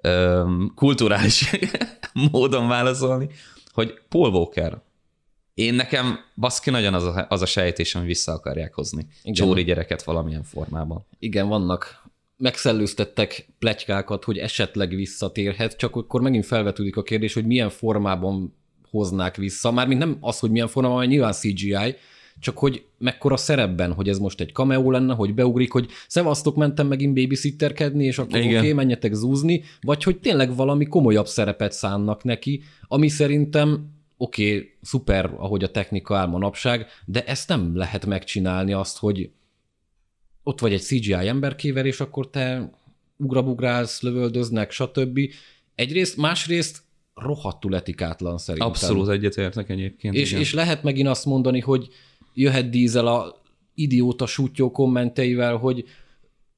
öm, 0.00 0.72
kulturális 0.74 1.50
módon 2.30 2.68
válaszolni, 2.68 3.28
hogy 3.72 3.94
Paul 4.08 4.30
Walker. 4.30 4.78
Én 5.54 5.74
nekem 5.74 6.18
baszki 6.36 6.70
nagyon 6.70 6.94
az 6.94 7.04
a, 7.04 7.26
az 7.28 7.42
a 7.42 7.46
sejtésem, 7.46 8.00
hogy 8.00 8.10
vissza 8.10 8.32
akarják 8.32 8.74
hozni 8.74 9.06
Igen. 9.22 9.34
Csóri 9.34 9.64
gyereket 9.64 10.02
valamilyen 10.02 10.42
formában. 10.42 11.06
igen, 11.18 11.48
vannak 11.48 12.05
megszellőztettek 12.36 13.48
pletykákat, 13.58 14.24
hogy 14.24 14.38
esetleg 14.38 14.94
visszatérhet, 14.94 15.76
csak 15.76 15.96
akkor 15.96 16.20
megint 16.20 16.46
felvetődik 16.46 16.96
a 16.96 17.02
kérdés, 17.02 17.34
hogy 17.34 17.46
milyen 17.46 17.70
formában 17.70 18.54
hoznák 18.90 19.36
vissza. 19.36 19.72
Mármint 19.72 20.00
nem 20.00 20.16
az, 20.20 20.38
hogy 20.38 20.50
milyen 20.50 20.68
formában, 20.68 20.98
mert 20.98 21.10
nyilván 21.10 21.32
CGI, 21.32 21.94
csak 22.40 22.58
hogy 22.58 22.84
mekkora 22.98 23.36
szerepben, 23.36 23.92
hogy 23.92 24.08
ez 24.08 24.18
most 24.18 24.40
egy 24.40 24.52
cameo 24.52 24.90
lenne, 24.90 25.14
hogy 25.14 25.34
beugrik, 25.34 25.72
hogy 25.72 25.88
szevasztok, 26.08 26.56
mentem 26.56 26.86
megint 26.86 27.14
babysitterkedni, 27.14 28.04
és 28.04 28.18
akkor 28.18 28.38
oké, 28.38 28.56
okay, 28.56 28.72
menjetek 28.72 29.12
zúzni, 29.12 29.62
vagy 29.80 30.02
hogy 30.02 30.18
tényleg 30.18 30.54
valami 30.54 30.86
komolyabb 30.86 31.26
szerepet 31.26 31.72
szánnak 31.72 32.24
neki, 32.24 32.62
ami 32.88 33.08
szerintem 33.08 33.94
oké, 34.16 34.54
okay, 34.54 34.70
szuper, 34.82 35.30
ahogy 35.36 35.64
a 35.64 35.70
technika 35.70 36.16
áll 36.16 36.26
manapság, 36.26 36.86
de 37.04 37.24
ezt 37.24 37.48
nem 37.48 37.76
lehet 37.76 38.06
megcsinálni 38.06 38.72
azt, 38.72 38.98
hogy 38.98 39.30
ott 40.46 40.60
vagy 40.60 40.72
egy 40.72 40.82
CGI 40.82 41.12
emberkével, 41.12 41.86
és 41.86 42.00
akkor 42.00 42.30
te 42.30 42.70
ugrabugrálsz, 43.16 44.02
lövöldöznek, 44.02 44.70
stb. 44.70 45.20
Egyrészt, 45.74 46.16
másrészt 46.16 46.82
rohadtul 47.14 47.76
etikátlan 47.76 48.38
szerintem. 48.38 48.68
Abszolút 48.68 49.08
egyetértek 49.08 49.68
egyébként. 49.68 50.14
És, 50.14 50.28
igen. 50.30 50.40
és 50.40 50.54
lehet 50.54 50.82
megint 50.82 51.08
azt 51.08 51.24
mondani, 51.24 51.60
hogy 51.60 51.88
jöhet 52.34 52.70
Diesel 52.70 53.06
a 53.06 53.42
idióta 53.74 54.26
sútyó 54.26 54.70
kommenteivel, 54.70 55.56
hogy 55.56 55.84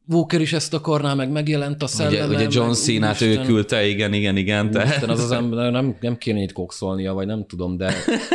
Walker 0.06 0.40
is 0.40 0.52
ezt 0.52 0.74
akarná, 0.74 1.14
meg 1.14 1.30
megjelent 1.30 1.82
a 1.82 1.84
Ugye, 1.84 1.94
szelleme. 1.94 2.34
ugye 2.34 2.46
John 2.50 2.66
meg 2.66 2.76
Cena-t 2.76 3.20
ő 3.20 3.40
küldte, 3.40 3.86
igen, 3.86 4.12
igen, 4.12 4.36
igen. 4.36 4.70
Te... 4.70 4.82
Úristen, 4.82 5.08
az 5.08 5.22
az 5.22 5.30
ember 5.30 5.70
nem, 5.70 5.96
nem 6.00 6.16
kéne 6.16 6.40
itt 6.40 6.52
kokszolnia, 6.52 7.12
vagy 7.12 7.26
nem 7.26 7.46
tudom, 7.46 7.76
de, 7.76 7.94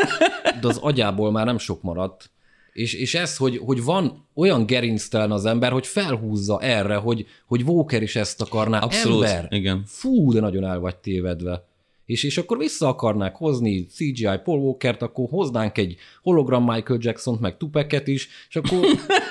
de 0.62 0.68
az 0.68 0.78
agyából 0.78 1.32
már 1.32 1.46
nem 1.46 1.58
sok 1.58 1.82
maradt. 1.82 2.32
És, 2.74 2.94
és 2.94 3.16
ez, 3.16 3.38
hogy, 3.38 3.58
hogy 3.58 3.84
van 3.84 4.28
olyan 4.36 4.66
gerinctelen 4.66 5.32
az 5.32 5.46
ember, 5.46 5.72
hogy 5.72 5.88
felhúzza 5.88 6.62
erre, 6.62 6.96
hogy, 6.96 7.26
hogy 7.46 7.62
Walker 7.62 8.02
is 8.02 8.16
ezt 8.16 8.42
akarná. 8.42 8.80
Abszolút, 8.80 9.24
ember, 9.24 9.48
igen. 9.50 9.84
Fú, 9.88 10.32
de 10.34 10.40
nagyon 10.40 10.64
el 10.64 10.80
vagy 10.80 10.96
tévedve. 10.96 11.66
És, 12.06 12.24
és 12.24 12.38
akkor 12.38 12.58
vissza 12.58 12.88
akarnák 12.88 13.36
hozni 13.36 13.86
CGI 13.86 14.40
Paul 14.44 14.60
Walkert, 14.60 15.02
akkor 15.02 15.28
hoznánk 15.30 15.78
egy 15.78 15.96
hologram 16.22 16.64
Michael 16.64 17.00
Jackson-t, 17.02 17.40
meg 17.40 17.58
Tupeket 17.58 18.08
is, 18.08 18.28
és 18.50 18.56
akkor 18.56 18.80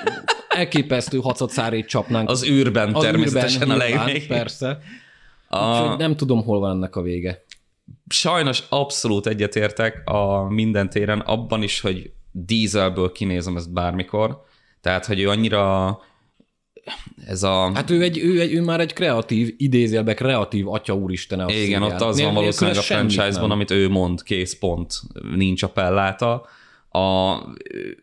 elképesztő 0.49 1.17
hacacárét 1.17 1.85
csapnánk. 1.87 2.29
Az 2.29 2.45
űrben 2.47 2.93
az 2.93 3.03
természetesen 3.03 3.61
űrben, 3.61 3.75
a 3.75 3.77
legvégén. 3.77 4.27
Persze. 4.27 4.79
A- 5.47 5.81
Úgyhogy 5.81 5.97
nem 5.97 6.15
tudom, 6.15 6.43
hol 6.43 6.59
van 6.59 6.75
ennek 6.75 6.95
a 6.95 7.01
vége. 7.01 7.43
sajnos 8.07 8.63
abszolút 8.69 9.27
egyetértek 9.27 10.01
a 10.09 10.47
minden 10.49 10.89
téren, 10.89 11.19
abban 11.19 11.63
is, 11.63 11.79
hogy 11.79 12.11
Dieselből 12.35 13.11
kinézem 13.11 13.57
ezt 13.57 13.73
bármikor. 13.73 14.41
Tehát, 14.81 15.05
hogy 15.05 15.19
ő 15.19 15.29
annyira 15.29 15.97
ez 17.27 17.43
a... 17.43 17.71
Hát 17.73 17.89
ő, 17.89 18.01
egy, 18.01 18.17
ő, 18.17 18.39
egy, 18.39 18.53
ő 18.53 18.61
már 18.61 18.79
egy 18.79 18.93
kreatív, 18.93 19.53
idézélbe 19.57 20.13
kreatív 20.13 20.67
atya 20.67 20.93
úristene. 20.93 21.43
a 21.43 21.49
igen, 21.49 21.61
színján. 21.61 21.81
ott 21.81 21.91
az 21.91 21.99
van 22.01 22.15
Nélküle 22.15 22.39
valószínűleg 22.39 22.79
a 22.79 22.81
franchise-ban, 22.81 23.51
amit 23.51 23.71
ő 23.71 23.89
mond, 23.89 24.23
kész 24.23 24.57
pont, 24.57 24.93
nincs 25.35 25.63
appelláta. 25.63 26.45
A, 26.89 27.35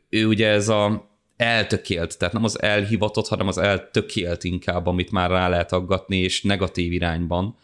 ő 0.09 0.27
ugye 0.27 0.49
ez 0.49 0.69
a 0.69 1.09
eltökélt, 1.37 2.19
tehát 2.19 2.35
nem 2.35 2.45
az 2.45 2.63
elhivatott, 2.63 3.29
hanem 3.29 3.49
az 3.49 3.59
eltökélt 3.59 4.45
inkább, 4.45 4.87
amit 4.87 5.11
már 5.11 5.31
rá 5.31 5.49
lehet 5.49 5.73
aggatni, 5.73 6.17
és 6.17 6.43
negatív 6.43 6.93
irányban. 6.93 7.57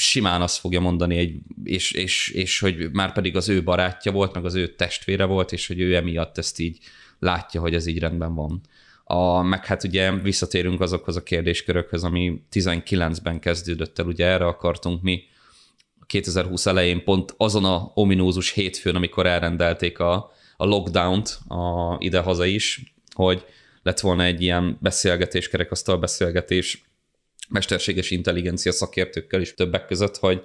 Simán 0.00 0.42
azt 0.42 0.58
fogja 0.58 0.80
mondani, 0.80 1.16
egy, 1.16 1.38
és, 1.64 1.92
és, 1.92 2.28
és 2.28 2.60
hogy 2.60 2.90
már 2.92 3.12
pedig 3.12 3.36
az 3.36 3.48
ő 3.48 3.62
barátja 3.62 4.12
volt, 4.12 4.34
meg 4.34 4.44
az 4.44 4.54
ő 4.54 4.74
testvére 4.74 5.24
volt, 5.24 5.52
és 5.52 5.66
hogy 5.66 5.80
ő 5.80 5.96
emiatt 5.96 6.38
ezt 6.38 6.58
így 6.58 6.78
látja, 7.18 7.60
hogy 7.60 7.74
ez 7.74 7.86
így 7.86 7.98
rendben 7.98 8.34
van. 8.34 8.60
A, 9.04 9.42
meg 9.42 9.66
hát 9.66 9.84
ugye 9.84 10.12
visszatérünk 10.12 10.80
azokhoz 10.80 11.16
a 11.16 11.22
kérdéskörökhöz, 11.22 12.04
ami 12.04 12.42
19-ben 12.52 13.40
kezdődött 13.40 13.98
el, 13.98 14.06
ugye 14.06 14.26
erre 14.26 14.46
akartunk 14.46 15.02
mi 15.02 15.22
2020 16.06 16.66
elején 16.66 17.04
pont 17.04 17.34
azon 17.36 17.64
a 17.64 17.90
ominózus 17.94 18.50
hétfőn, 18.50 18.94
amikor 18.94 19.26
elrendelték 19.26 19.98
a, 19.98 20.32
a 20.56 20.64
lockdown-t 20.64 21.38
a, 21.48 21.96
ide-haza 21.98 22.44
is, 22.44 22.94
hogy 23.14 23.44
lett 23.82 24.00
volna 24.00 24.22
egy 24.22 24.42
ilyen 24.42 24.78
beszélgetés, 24.80 25.48
kerekasztal 25.48 25.98
beszélgetés 25.98 26.87
mesterséges 27.48 28.10
intelligencia 28.10 28.72
szakértőkkel 28.72 29.40
is 29.40 29.54
többek 29.54 29.86
között, 29.86 30.16
hogy 30.16 30.42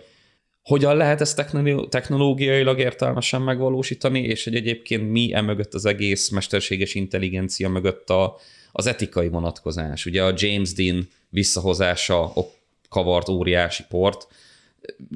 hogyan 0.61 0.97
lehet 0.97 1.21
ezt 1.21 1.35
technoló- 1.35 1.87
technológiailag 1.87 2.79
értelmesen 2.79 3.41
megvalósítani, 3.41 4.19
és 4.19 4.43
hogy 4.43 4.55
egyébként 4.55 5.11
mi 5.11 5.33
emögött 5.33 5.73
az 5.73 5.85
egész 5.85 6.29
mesterséges 6.29 6.95
intelligencia 6.95 7.69
mögött 7.69 8.09
a, 8.09 8.37
az 8.71 8.87
etikai 8.87 9.27
vonatkozás. 9.27 10.05
Ugye 10.05 10.23
a 10.23 10.33
James 10.35 10.73
Dean 10.73 11.07
visszahozása 11.29 12.31
ok- 12.33 12.61
kavart 12.89 13.29
óriási 13.29 13.83
port. 13.89 14.27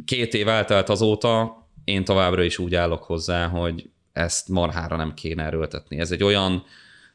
Két 0.06 0.34
év 0.34 0.48
eltelt 0.48 0.89
azóta, 0.89 1.65
én 1.84 2.03
továbbra 2.03 2.44
is 2.44 2.58
úgy 2.58 2.75
állok 2.75 3.03
hozzá, 3.03 3.48
hogy 3.48 3.89
ezt 4.13 4.48
marhára 4.48 4.96
nem 4.96 5.13
kéne 5.13 5.44
erőltetni. 5.44 6.00
Ez 6.00 6.12
egy 6.12 6.24
olyan 6.24 6.63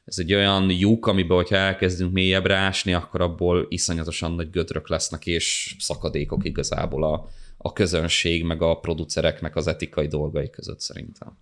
ez 0.04 0.18
egy 0.18 0.34
olyan 0.34 0.70
lyuk, 0.70 1.06
amiben, 1.06 1.36
hogyha 1.36 1.56
elkezdünk 1.56 2.12
mélyebbre 2.12 2.56
ásni, 2.56 2.94
akkor 2.94 3.20
abból 3.20 3.66
iszonyatosan 3.68 4.32
nagy 4.32 4.50
gödrök 4.50 4.88
lesznek, 4.88 5.26
és 5.26 5.76
szakadékok 5.78 6.44
igazából 6.44 7.04
a, 7.04 7.28
a 7.56 7.72
közönség, 7.72 8.44
meg 8.44 8.62
a 8.62 8.74
producereknek 8.74 9.56
az 9.56 9.66
etikai 9.66 10.06
dolgai 10.06 10.50
között 10.50 10.80
szerintem. 10.80 11.38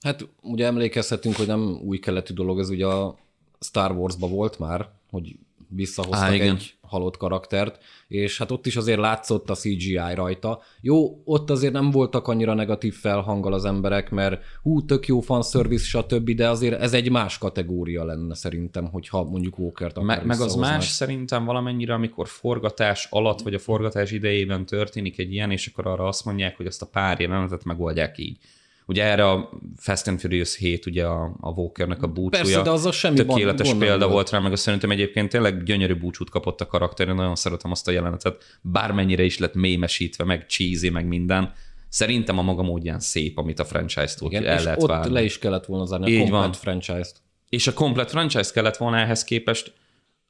Hát 0.00 0.28
ugye 0.40 0.66
emlékezhetünk, 0.66 1.36
hogy 1.36 1.46
nem 1.46 1.80
új 1.84 1.98
keletű 1.98 2.34
dolog, 2.34 2.58
ez 2.58 2.68
ugye 2.68 2.86
a 2.86 3.18
Star 3.60 3.92
Wars-ba 3.92 4.28
volt 4.28 4.58
már, 4.58 4.88
hogy 5.10 5.36
visszahoztak 5.68 6.28
Á, 6.28 6.34
igen. 6.34 6.54
egy 6.54 6.74
halott 6.92 7.16
karaktert, 7.16 7.78
és 8.08 8.38
hát 8.38 8.50
ott 8.50 8.66
is 8.66 8.76
azért 8.76 8.98
látszott 8.98 9.50
a 9.50 9.54
CGI 9.54 10.14
rajta. 10.14 10.60
Jó, 10.80 11.22
ott 11.24 11.50
azért 11.50 11.72
nem 11.72 11.90
voltak 11.90 12.28
annyira 12.28 12.54
negatív 12.54 12.94
felhanggal 12.94 13.52
az 13.52 13.64
emberek, 13.64 14.10
mert 14.10 14.42
hú, 14.62 14.84
tök 14.84 15.06
jó 15.06 15.20
fanservice, 15.20 15.84
stb., 15.84 16.30
de 16.30 16.48
azért 16.48 16.80
ez 16.80 16.92
egy 16.92 17.10
más 17.10 17.38
kategória 17.38 18.04
lenne 18.04 18.34
szerintem, 18.34 18.90
hogyha 18.90 19.24
mondjuk 19.24 19.58
Walker-t 19.58 19.96
akar 19.96 20.06
Me- 20.06 20.24
Meg 20.24 20.40
az 20.40 20.54
más 20.54 20.88
szerintem 20.88 21.44
valamennyire, 21.44 21.94
amikor 21.94 22.28
forgatás 22.28 23.06
alatt, 23.10 23.40
vagy 23.40 23.54
a 23.54 23.58
forgatás 23.58 24.10
idejében 24.10 24.66
történik 24.66 25.18
egy 25.18 25.32
ilyen, 25.32 25.50
és 25.50 25.66
akkor 25.66 25.86
arra 25.86 26.06
azt 26.06 26.24
mondják, 26.24 26.56
hogy 26.56 26.66
ezt 26.66 26.82
a 26.82 26.86
pár 26.86 27.20
jelenetet 27.20 27.64
megoldják 27.64 28.18
így. 28.18 28.38
Ugye 28.86 29.04
erre 29.04 29.30
a 29.30 29.50
Fast 29.76 30.08
and 30.08 30.20
Furious 30.20 30.56
7, 30.56 30.86
ugye 30.86 31.04
a, 31.04 31.36
a 31.40 31.50
Walkernek 31.50 32.02
a 32.02 32.06
búcsúja. 32.06 32.42
Persze, 32.42 32.62
de 32.62 32.70
az 32.70 32.86
a 32.86 32.92
semmi 32.92 33.16
Tökéletes 33.16 33.68
van, 33.68 33.78
példa 33.78 34.08
volt 34.08 34.30
rá, 34.30 34.38
meg 34.38 34.52
azt 34.52 34.62
szerintem 34.62 34.90
egyébként 34.90 35.28
tényleg 35.28 35.62
gyönyörű 35.62 35.94
búcsút 35.94 36.30
kapott 36.30 36.60
a 36.60 36.66
karakter, 36.66 37.08
én 37.08 37.14
nagyon 37.14 37.34
szeretem 37.34 37.70
azt 37.70 37.88
a 37.88 37.90
jelenetet, 37.90 38.58
bármennyire 38.60 39.22
is 39.22 39.38
lett 39.38 39.54
mémesítve, 39.54 40.24
meg 40.24 40.46
cheesy, 40.46 40.88
meg 40.88 41.06
minden. 41.06 41.52
Szerintem 41.88 42.38
a 42.38 42.42
maga 42.42 42.62
módján 42.62 43.00
szép, 43.00 43.38
amit 43.38 43.58
a 43.58 43.64
franchise-tól 43.64 44.30
Igen, 44.30 44.46
el 44.46 44.58
és 44.58 44.64
lehet 44.64 44.82
ott 44.82 44.88
várni. 44.88 45.12
le 45.12 45.22
is 45.22 45.38
kellett 45.38 45.64
volna 45.64 45.86
zárni 45.86 46.16
a 46.16 46.20
komplet 46.20 46.56
franchise-t. 46.56 47.14
És 47.48 47.66
a 47.66 47.72
komplet 47.72 48.10
franchise 48.10 48.50
kellett 48.52 48.76
volna 48.76 48.96
ehhez 48.96 49.24
képest, 49.24 49.72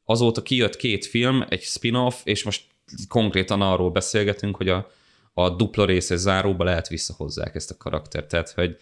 azóta 0.04 0.42
kijött 0.42 0.76
két 0.76 1.06
film, 1.06 1.44
egy 1.49 1.62
spin-off, 1.62 2.21
és 2.25 2.44
most 2.44 2.62
konkrétan 3.09 3.61
arról 3.61 3.90
beszélgetünk, 3.90 4.56
hogy 4.56 4.68
a 4.68 4.90
a 5.34 5.50
dupla 5.50 5.84
részes 5.84 6.18
záróba 6.18 6.64
lehet 6.64 6.88
visszahozzák 6.88 7.54
ezt 7.54 7.70
a 7.70 7.76
karaktert. 7.76 8.28
Tehát, 8.28 8.50
hogy 8.50 8.76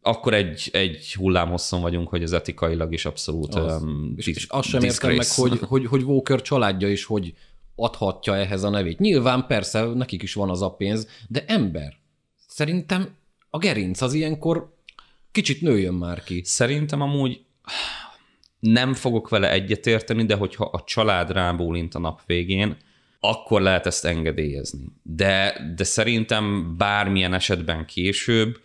akkor 0.00 0.34
egy, 0.34 0.68
egy 0.72 1.14
hullámhosszon 1.14 1.80
vagyunk, 1.80 2.08
hogy 2.08 2.22
az 2.22 2.32
etikailag 2.32 2.92
is 2.92 3.04
abszolút 3.04 3.54
az. 3.54 3.82
um, 3.82 4.12
és, 4.16 4.26
és 4.26 4.46
azt 4.48 4.68
sem 4.68 4.82
értem 4.82 5.14
meg, 5.14 5.26
hogy, 5.26 5.58
hogy, 5.58 5.86
hogy 5.86 6.02
Walker 6.02 6.42
családja 6.42 6.88
is, 6.88 7.04
hogy 7.04 7.34
adhatja 7.74 8.36
ehhez 8.36 8.62
a 8.62 8.70
nevét. 8.70 8.98
Nyilván 8.98 9.46
persze, 9.46 9.84
nekik 9.84 10.22
is 10.22 10.34
van 10.34 10.50
az 10.50 10.62
a 10.62 10.70
pénz, 10.70 11.08
de 11.28 11.44
ember. 11.46 11.96
Szerintem 12.46 13.16
a 13.50 13.58
gerinc 13.58 14.00
az 14.00 14.12
ilyenkor 14.14 14.76
kicsit 15.32 15.60
nőjön 15.60 15.94
már 15.94 16.22
ki. 16.22 16.42
Szerintem 16.44 17.00
amúgy 17.00 17.44
nem 18.58 18.94
fogok 18.94 19.28
vele 19.28 19.50
egyetérteni, 19.50 20.24
de 20.24 20.34
hogyha 20.34 20.64
a 20.64 20.84
család 20.84 21.30
rábólint 21.30 21.94
a 21.94 21.98
nap 21.98 22.20
végén, 22.26 22.76
akkor 23.24 23.60
lehet 23.60 23.86
ezt 23.86 24.04
engedélyezni. 24.04 24.84
De, 25.02 25.56
de 25.76 25.84
szerintem 25.84 26.74
bármilyen 26.76 27.34
esetben 27.34 27.86
később 27.86 28.60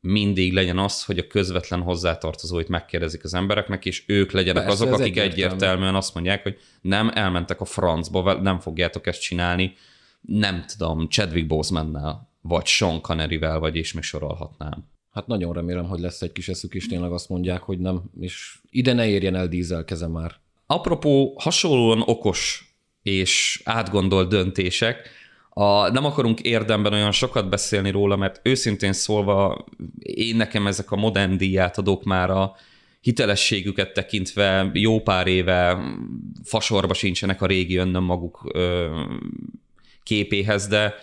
mindig 0.00 0.52
legyen 0.52 0.78
az, 0.78 1.04
hogy 1.04 1.18
a 1.18 1.26
közvetlen 1.26 1.80
hozzátartozóit 1.82 2.68
megkérdezik 2.68 3.24
az 3.24 3.34
embereknek, 3.34 3.84
és 3.84 4.02
ők 4.06 4.30
legyenek 4.32 4.64
Persze, 4.64 4.84
azok, 4.84 4.92
akik 4.94 5.06
egyértelmű. 5.06 5.42
egyértelműen 5.42 5.94
azt 5.94 6.14
mondják, 6.14 6.42
hogy 6.42 6.58
nem, 6.80 7.10
elmentek 7.14 7.60
a 7.60 7.64
francba, 7.64 8.34
nem 8.34 8.60
fogjátok 8.60 9.06
ezt 9.06 9.20
csinálni, 9.20 9.74
nem 10.20 10.64
tudom, 10.66 11.08
Chadwick 11.08 11.46
Bosemannel, 11.46 12.28
vagy 12.40 12.66
Sean 12.66 13.00
Conneryvel, 13.00 13.58
vagy 13.58 13.76
is 13.76 13.92
még 13.92 14.02
sorolhatnám. 14.02 14.88
Hát 15.10 15.26
nagyon 15.26 15.52
remélem, 15.52 15.84
hogy 15.84 16.00
lesz 16.00 16.22
egy 16.22 16.32
kis 16.32 16.48
eszük, 16.48 16.74
és 16.74 16.86
tényleg 16.86 17.12
azt 17.12 17.28
mondják, 17.28 17.62
hogy 17.62 17.78
nem, 17.78 18.02
és 18.20 18.58
ide 18.70 18.92
ne 18.92 19.08
érjen 19.08 19.34
el 19.34 19.48
dízel 19.48 19.84
keze 19.84 20.06
már. 20.06 20.34
Apropó 20.66 21.34
hasonlóan 21.38 22.02
okos 22.06 22.69
és 23.02 23.60
átgondolt 23.64 24.28
döntések. 24.28 25.08
A, 25.48 25.88
nem 25.88 26.04
akarunk 26.04 26.40
érdemben 26.40 26.92
olyan 26.92 27.12
sokat 27.12 27.48
beszélni 27.48 27.90
róla, 27.90 28.16
mert 28.16 28.40
őszintén 28.42 28.92
szólva 28.92 29.64
én 29.98 30.36
nekem 30.36 30.66
ezek 30.66 30.90
a 30.90 30.96
modern 30.96 31.36
díjátadók 31.36 32.04
már 32.04 32.30
a 32.30 32.56
hitelességüket 33.00 33.92
tekintve 33.92 34.70
jó 34.72 35.00
pár 35.00 35.26
éve 35.26 35.78
fasorba 36.44 36.94
sincsenek 36.94 37.42
a 37.42 37.46
régi 37.46 37.76
önnöm 37.76 38.04
maguk 38.04 38.50
ö, 38.52 38.96
képéhez, 40.02 40.66
de 40.66 40.94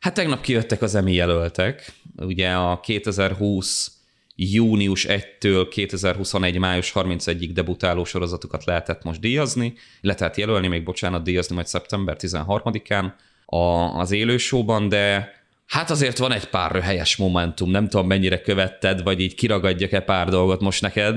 hát 0.00 0.14
tegnap 0.14 0.40
kijöttek 0.40 0.82
az 0.82 0.94
emi 0.94 1.12
jelöltek. 1.12 1.92
Ugye 2.16 2.50
a 2.50 2.80
2020 2.80 3.93
június 4.36 5.06
1-től 5.08 5.66
2021. 5.70 6.58
május 6.58 6.92
31-ig 6.94 7.50
debutáló 7.52 8.04
sorozatokat 8.04 8.64
lehetett 8.64 9.02
most 9.02 9.20
díjazni, 9.20 9.74
lehetett 10.00 10.36
jelölni, 10.36 10.66
még 10.66 10.84
bocsánat, 10.84 11.22
díjazni 11.22 11.54
majd 11.54 11.66
szeptember 11.66 12.16
13-án 12.20 13.12
a, 13.46 13.56
az 13.98 14.10
élősóban, 14.10 14.88
de 14.88 15.32
hát 15.66 15.90
azért 15.90 16.18
van 16.18 16.32
egy 16.32 16.44
pár 16.44 16.82
helyes 16.82 17.16
momentum, 17.16 17.70
nem 17.70 17.88
tudom 17.88 18.06
mennyire 18.06 18.40
követted, 18.40 19.02
vagy 19.02 19.20
így 19.20 19.34
kiragadjak-e 19.34 20.00
pár 20.00 20.28
dolgot 20.28 20.60
most 20.60 20.82
neked? 20.82 21.16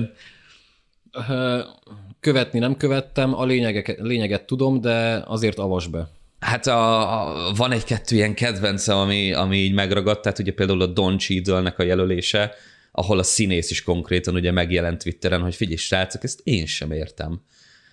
Követni 2.20 2.60
nem 2.60 2.78
követtem, 2.78 3.34
a 3.34 3.46
lényeget, 3.46 3.98
lényeget 4.00 4.46
tudom, 4.46 4.82
de 4.82 5.24
azért 5.26 5.58
avas 5.58 5.88
be. 5.88 6.10
Hát 6.40 6.68
a, 6.68 7.22
a, 7.22 7.54
van 7.54 7.72
egy-kettő 7.72 8.16
ilyen 8.16 8.34
kedvencem, 8.34 8.98
ami, 8.98 9.34
ami 9.34 9.58
így 9.58 9.74
megragadt, 9.74 10.22
tehát 10.22 10.40
ugye 10.40 10.54
például 10.54 10.82
a 10.82 10.86
Don 10.86 11.18
Cheadle-nek 11.18 11.80
a 11.80 11.84
jelölése, 11.84 12.54
ahol 13.00 13.20
a 13.20 13.24
színész 13.24 13.72
is 13.72 13.84
konkrétan 13.84 14.36
ugye 14.36 14.52
megjelent 14.52 15.04
Twitteren, 15.04 15.42
hogy 15.42 15.56
figyelj 15.56 15.78
srácok, 15.78 16.24
ezt 16.24 16.42
én 16.44 16.66
sem 16.66 16.92
értem. 16.92 17.42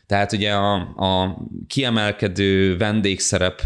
Tehát 0.06 0.32
ugye 0.32 0.52
a, 0.52 0.74
a 0.96 1.38
kiemelkedő 1.66 2.76
vendégszerep 2.76 3.62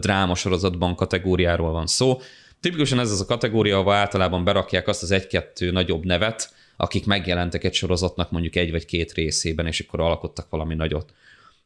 drámasorozatban 0.00 0.94
kategóriáról 0.94 1.72
van 1.72 1.86
szó. 1.86 2.20
Tipikusan 2.60 2.98
ez 2.98 3.10
az 3.10 3.20
a 3.20 3.26
kategória, 3.26 3.78
ahol 3.78 3.92
általában 3.92 4.44
berakják 4.44 4.88
azt 4.88 5.02
az 5.02 5.10
egy-kettő 5.10 5.70
nagyobb 5.70 6.04
nevet, 6.04 6.52
akik 6.76 7.06
megjelentek 7.06 7.64
egy 7.64 7.74
sorozatnak 7.74 8.30
mondjuk 8.30 8.56
egy 8.56 8.70
vagy 8.70 8.84
két 8.84 9.12
részében, 9.12 9.66
és 9.66 9.80
akkor 9.80 10.00
alkottak 10.00 10.50
valami 10.50 10.74
nagyot. 10.74 11.12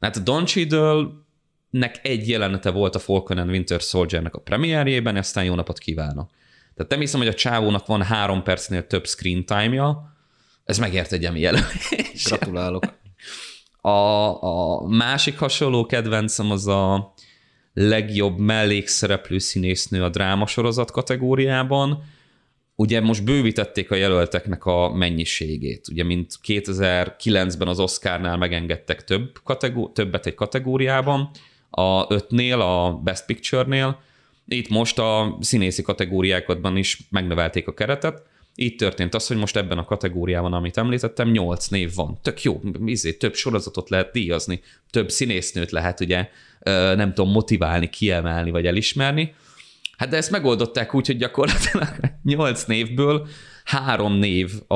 Hát 0.01 0.17
a 0.17 0.21
Don 0.21 0.45
nek 1.71 2.01
egy 2.03 2.29
jelenete 2.29 2.71
volt 2.71 2.95
a 2.95 2.99
Falcon 2.99 3.39
and 3.39 3.51
Winter 3.51 3.81
Soldier-nek 3.81 4.35
a 4.35 4.41
premierjében, 4.41 5.17
aztán 5.17 5.45
jó 5.45 5.55
napot 5.55 5.79
kívánok. 5.79 6.31
Tehát 6.75 6.91
nem 6.91 7.01
hiszem, 7.01 7.21
hogy 7.21 7.29
a 7.29 7.35
csávónak 7.35 7.87
van 7.87 8.03
három 8.03 8.43
percnél 8.43 8.87
több 8.87 9.07
screen 9.07 9.45
time-ja, 9.45 10.13
ez 10.65 10.79
megért 10.79 11.13
egy 11.13 11.25
emi. 11.25 11.49
Gratulálok. 12.25 12.85
A, 13.81 13.89
a 14.43 14.87
másik 14.89 15.39
hasonló 15.39 15.87
kedvencem 15.87 16.51
az 16.51 16.67
a 16.67 17.15
legjobb 17.75 18.39
mellékszereplő 18.39 19.39
színésznő 19.39 20.03
a 20.03 20.09
drámasorozat 20.09 20.91
kategóriában. 20.91 22.03
Ugye 22.75 23.01
most 23.01 23.25
bővítették 23.25 23.91
a 23.91 23.95
jelölteknek 23.95 24.65
a 24.65 24.93
mennyiségét. 24.95 25.89
Ugye, 25.91 26.05
mint 26.05 26.35
2009-ben 26.47 27.69
az 27.69 27.79
Oscarnál 27.79 28.37
megengedtek 28.37 29.05
több 29.05 29.41
kategó- 29.45 29.89
többet 29.89 30.27
egy 30.27 30.35
kategóriában, 30.35 31.31
a 31.71 32.13
ötnél, 32.13 32.61
a 32.61 33.01
Best 33.05 33.27
Picture-nél, 33.27 34.01
itt 34.47 34.69
most 34.69 34.99
a 34.99 35.37
színészi 35.41 35.83
kategóriákban 35.83 36.77
is 36.77 37.01
megnövelték 37.11 37.69
a 37.69 37.75
keretet, 37.75 38.23
így 38.55 38.77
történt 38.77 39.15
az, 39.15 39.27
hogy 39.27 39.37
most 39.37 39.57
ebben 39.57 39.79
a 39.79 39.85
kategóriában, 39.85 40.53
amit 40.53 40.77
említettem, 40.77 41.31
nyolc 41.31 41.67
név 41.67 41.95
van. 41.95 42.19
Tök 42.23 42.43
jó, 42.43 42.61
izé, 42.85 43.13
több 43.13 43.35
sorozatot 43.35 43.91
lehet 43.91 44.13
díjazni, 44.13 44.63
több 44.91 45.11
színésznőt 45.11 45.71
lehet 45.71 46.01
ugye, 46.01 46.29
nem 46.95 47.13
tudom, 47.15 47.33
motiválni, 47.33 47.91
kiemelni 47.91 48.51
vagy 48.51 48.67
elismerni. 48.67 49.35
Hát 49.97 50.09
de 50.09 50.17
ezt 50.17 50.31
megoldották 50.31 50.95
úgy, 50.95 51.07
hogy 51.07 51.17
gyakorlatilag 51.17 51.89
nyolc 52.23 52.65
névből 52.65 53.27
három 53.65 54.13
név 54.13 54.51
a, 54.67 54.75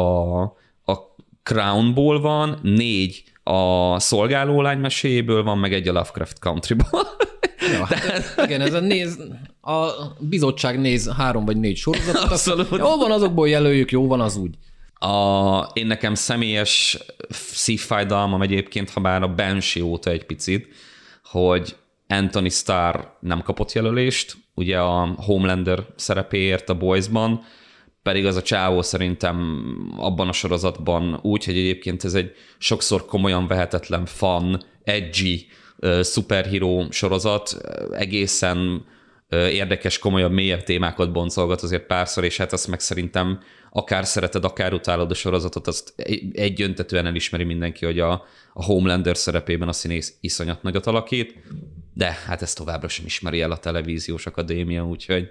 a 0.84 1.14
Crownból 1.42 2.20
van, 2.20 2.58
négy 2.62 3.22
a 3.42 4.00
szolgálólány 4.00 4.78
meséjéből 4.78 5.42
van, 5.42 5.58
meg 5.58 5.72
egy 5.72 5.88
a 5.88 5.92
Lovecraft 5.92 6.38
Countryból. 6.38 7.06
Ja, 7.72 7.86
Tehát... 7.88 8.34
Igen, 8.44 8.60
ez 8.60 8.74
a 8.74 8.80
néz, 8.80 9.18
a 9.60 9.90
bizottság 10.18 10.80
néz 10.80 11.10
három 11.16 11.44
vagy 11.44 11.56
négy 11.56 11.76
sorozatot. 11.76 12.30
Abszolút. 12.30 12.70
Jó 12.70 12.96
van, 12.96 13.10
azokból 13.10 13.48
jelöljük, 13.48 13.90
jó 13.90 14.06
van 14.06 14.20
az 14.20 14.36
úgy. 14.36 14.54
A, 14.98 15.60
én 15.72 15.86
nekem 15.86 16.14
személyes 16.14 16.98
szívfájdalmam 17.30 18.42
egyébként, 18.42 18.90
ha 18.90 19.00
bár 19.00 19.22
a 19.22 19.34
Banshee 19.34 19.84
óta 19.84 20.10
egy 20.10 20.24
picit, 20.24 20.68
hogy 21.24 21.76
Anthony 22.08 22.50
Starr 22.50 22.96
nem 23.20 23.42
kapott 23.42 23.72
jelölést, 23.72 24.36
ugye 24.54 24.78
a 24.78 25.14
Homelander 25.16 25.86
szerepéért 25.96 26.68
a 26.68 26.74
Boysban, 26.74 27.44
pedig 28.02 28.26
az 28.26 28.36
a 28.36 28.42
csávó 28.42 28.82
szerintem 28.82 29.64
abban 29.96 30.28
a 30.28 30.32
sorozatban 30.32 31.18
úgy, 31.22 31.44
hogy 31.44 31.56
egyébként 31.56 32.04
ez 32.04 32.14
egy 32.14 32.32
sokszor 32.58 33.04
komolyan 33.04 33.46
vehetetlen, 33.46 34.06
fun, 34.06 34.62
edgy, 34.84 35.46
szuperhíró 36.00 36.86
sorozat, 36.90 37.56
egészen 37.92 38.84
érdekes, 39.30 39.98
komolyabb, 39.98 40.32
mélyebb 40.32 40.62
témákat 40.62 41.12
boncolgat 41.12 41.62
azért 41.62 41.86
párszor, 41.86 42.24
és 42.24 42.36
hát 42.36 42.52
azt 42.52 42.68
meg 42.68 42.80
szerintem 42.80 43.40
akár 43.70 44.06
szereted, 44.06 44.44
akár 44.44 44.72
utálod 44.72 45.10
a 45.10 45.14
sorozatot, 45.14 45.66
azt 45.66 45.94
egy 46.32 46.62
öntetően 46.62 47.06
elismeri 47.06 47.44
mindenki, 47.44 47.84
hogy 47.84 48.00
a, 48.00 48.12
a 48.52 48.64
Homelander 48.64 49.16
szerepében 49.16 49.68
a 49.68 49.72
színész 49.72 50.16
iszonyat 50.20 50.62
nagyot 50.62 50.86
alakít, 50.86 51.34
de 51.94 52.18
hát 52.26 52.42
ezt 52.42 52.56
továbbra 52.56 52.88
sem 52.88 53.06
ismeri 53.06 53.40
el 53.40 53.50
a 53.50 53.58
televíziós 53.58 54.26
akadémia, 54.26 54.86
úgyhogy 54.86 55.30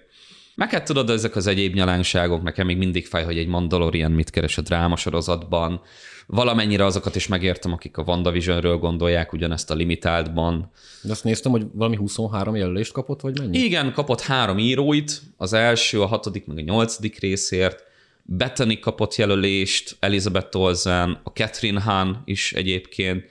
meg 0.56 0.70
hát 0.70 0.86
tudod, 0.86 1.10
ezek 1.10 1.36
az 1.36 1.48
egyéb 1.48 1.74
nyalánságok, 1.74 2.44
nekem 2.44 2.66
még 2.66 2.78
mindig 2.78 3.08
fáj, 3.08 3.24
hogy 3.24 3.38
egy 3.38 3.48
Mandalorian 3.48 4.12
mit 4.12 4.30
keres 4.30 4.58
a 4.58 4.62
drámasorozatban. 4.62 5.82
Valamennyire 6.28 6.86
azokat 6.86 7.16
is 7.16 7.28
megértem, 7.28 7.74
akik 7.74 7.98
a 7.98 8.04
WandaVisionről 8.04 8.78
gondolják 8.78 9.34
ugyanezt 9.34 9.72
a 9.72 9.74
limitáltban. 9.74 10.72
De 11.02 11.12
azt 11.12 11.24
néztem, 11.24 11.52
hogy 11.52 11.66
valami 11.74 11.96
23 11.96 12.56
jelölést 12.56 12.92
kapott, 12.92 13.22
vagy 13.22 13.40
mennyi? 13.40 13.58
Igen, 13.58 13.94
kapott 13.94 14.22
három 14.22 14.58
íróit, 14.58 15.22
az 15.38 15.54
első, 15.54 16.02
a 16.02 16.06
hatodik, 16.06 16.46
meg 16.46 16.58
a 16.58 16.62
nyolcadik 16.62 17.20
részért. 17.20 17.84
Bethany 18.24 18.80
kapott 18.80 19.16
jelölést, 19.16 19.98
Elizabeth 20.00 20.58
Olsen, 20.58 21.20
a 21.24 21.30
Catherine 21.30 21.82
Hahn 21.82 22.16
is 22.26 22.54
egyébként, 22.54 23.24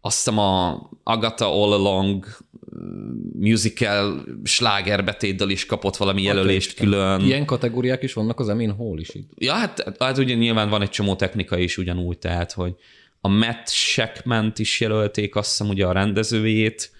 azt 0.00 0.16
hiszem 0.16 0.38
a 0.38 0.82
Agatha 1.02 1.62
All 1.62 1.72
Along 1.72 2.26
musical 3.38 4.24
slágerbetétdel 4.44 5.50
is 5.50 5.66
kapott 5.66 5.96
valami 5.96 6.22
jelölést 6.22 6.74
külön. 6.74 7.20
Ilyen 7.20 7.44
kategóriák 7.44 8.02
is 8.02 8.12
vannak 8.12 8.40
az 8.40 8.48
Emin 8.48 8.72
Hall 8.72 8.98
is 8.98 9.08
itt. 9.08 9.30
Ja, 9.34 9.52
hát, 9.52 9.94
hát 9.98 10.18
ugye 10.18 10.34
nyilván 10.34 10.68
van 10.68 10.82
egy 10.82 10.90
csomó 10.90 11.16
technika 11.16 11.58
is 11.58 11.78
ugyanúgy, 11.78 12.18
tehát, 12.18 12.52
hogy 12.52 12.74
a 13.20 13.28
Matt 13.28 13.68
shackman 13.68 14.52
is 14.56 14.80
jelölték, 14.80 15.36
azt 15.36 15.48
hiszem 15.50 15.68
ugye 15.68 15.86
a 15.86 15.92
rendezőjét, 15.92 16.90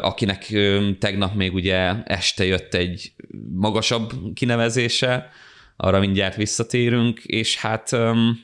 akinek 0.00 0.54
tegnap 0.98 1.34
még 1.34 1.54
ugye 1.54 1.92
este 2.04 2.44
jött 2.44 2.74
egy 2.74 3.12
magasabb 3.52 4.12
kinevezése, 4.34 5.30
arra 5.76 6.00
mindjárt 6.00 6.36
visszatérünk, 6.36 7.20
és 7.24 7.56
hát 7.56 7.90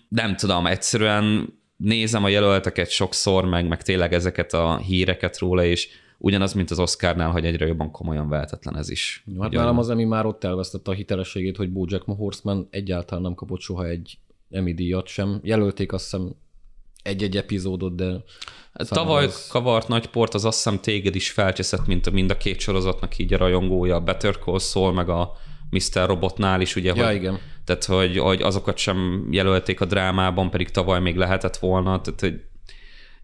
nem 0.08 0.36
tudom, 0.36 0.66
egyszerűen 0.66 1.54
nézem 1.76 2.24
a 2.24 2.28
jelölteket 2.28 2.90
sokszor, 2.90 3.44
meg, 3.44 3.68
meg 3.68 3.82
tényleg 3.82 4.12
ezeket 4.12 4.52
a 4.52 4.76
híreket 4.76 5.38
róla, 5.38 5.64
és 5.64 5.88
ugyanaz, 6.22 6.52
mint 6.52 6.70
az 6.70 6.78
Oscarnál, 6.78 7.30
hogy 7.30 7.44
egyre 7.44 7.66
jobban 7.66 7.90
komolyan 7.90 8.28
vehetetlen 8.28 8.76
ez 8.76 8.90
is. 8.90 9.24
Jó, 9.34 9.40
hát 9.40 9.52
nálam 9.52 9.78
az 9.78 9.90
Emmy 9.90 10.04
már 10.04 10.26
ott 10.26 10.44
elvesztette 10.44 10.90
a 10.90 10.94
hitelességét, 10.94 11.56
hogy 11.56 11.72
Bojack 11.72 12.04
Horseman 12.04 12.68
egyáltalán 12.70 13.22
nem 13.22 13.34
kapott 13.34 13.60
soha 13.60 13.86
egy 13.86 14.18
Emmy 14.50 14.74
díjat 14.74 15.06
sem. 15.06 15.40
Jelölték 15.42 15.92
azt 15.92 16.04
hiszem 16.04 16.34
egy-egy 17.02 17.36
epizódot, 17.36 17.94
de... 17.94 18.24
Hát 18.72 18.88
tavaly 18.88 19.24
az... 19.24 19.48
kavart 19.48 19.88
nagy 19.88 20.06
port, 20.06 20.34
az 20.34 20.44
azt 20.44 20.56
hiszem 20.56 20.80
téged 20.80 21.14
is 21.14 21.30
felcseszett, 21.30 21.86
mint 21.86 22.06
a, 22.06 22.10
mind 22.10 22.30
a 22.30 22.36
két 22.36 22.60
sorozatnak 22.60 23.18
így 23.18 23.32
a 23.32 23.38
rajongója, 23.38 23.94
a 23.94 24.00
Better 24.00 24.38
Call 24.38 24.58
Saul, 24.58 24.92
meg 24.92 25.08
a 25.08 25.32
Mr. 25.70 26.06
Robotnál 26.06 26.60
is, 26.60 26.76
ugye, 26.76 26.92
ja, 26.94 27.06
hogy, 27.06 27.14
igen. 27.14 27.38
tehát 27.64 27.84
hogy, 27.84 28.18
hogy 28.18 28.42
azokat 28.42 28.76
sem 28.76 29.28
jelölték 29.30 29.80
a 29.80 29.84
drámában, 29.84 30.50
pedig 30.50 30.70
tavaly 30.70 31.00
még 31.00 31.16
lehetett 31.16 31.56
volna, 31.56 32.00
tehát 32.00 32.20
hogy 32.20 32.40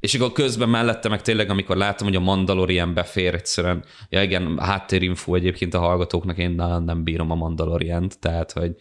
és 0.07 0.15
akkor 0.15 0.33
közben 0.33 0.69
mellette 0.69 1.09
meg 1.09 1.23
tényleg, 1.23 1.51
amikor 1.51 1.77
látom, 1.77 2.09
hogy 2.09 2.17
a 2.17 2.21
Mandalorian 2.21 2.95
befér 2.95 3.35
egyszerűen, 3.35 3.85
ja 4.09 4.23
igen, 4.23 4.59
háttérinfo 4.59 5.35
egyébként 5.35 5.75
a 5.75 5.79
hallgatóknak, 5.79 6.39
én 6.39 6.51
nem, 6.51 6.85
nem 6.85 7.05
bírom 7.05 7.31
a 7.31 7.35
Mandalorient, 7.35 8.19
tehát 8.19 8.53
hogy 8.53 8.75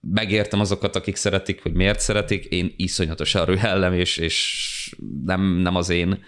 megértem 0.00 0.60
azokat, 0.60 0.96
akik 0.96 1.16
szeretik, 1.16 1.62
hogy 1.62 1.72
miért 1.72 2.00
szeretik, 2.00 2.44
én 2.44 2.74
iszonyatosan 2.76 3.44
rühellem, 3.44 3.92
és, 3.92 4.16
és 4.16 4.96
nem, 5.24 5.42
nem 5.42 5.76
az 5.76 5.88
én 5.88 6.24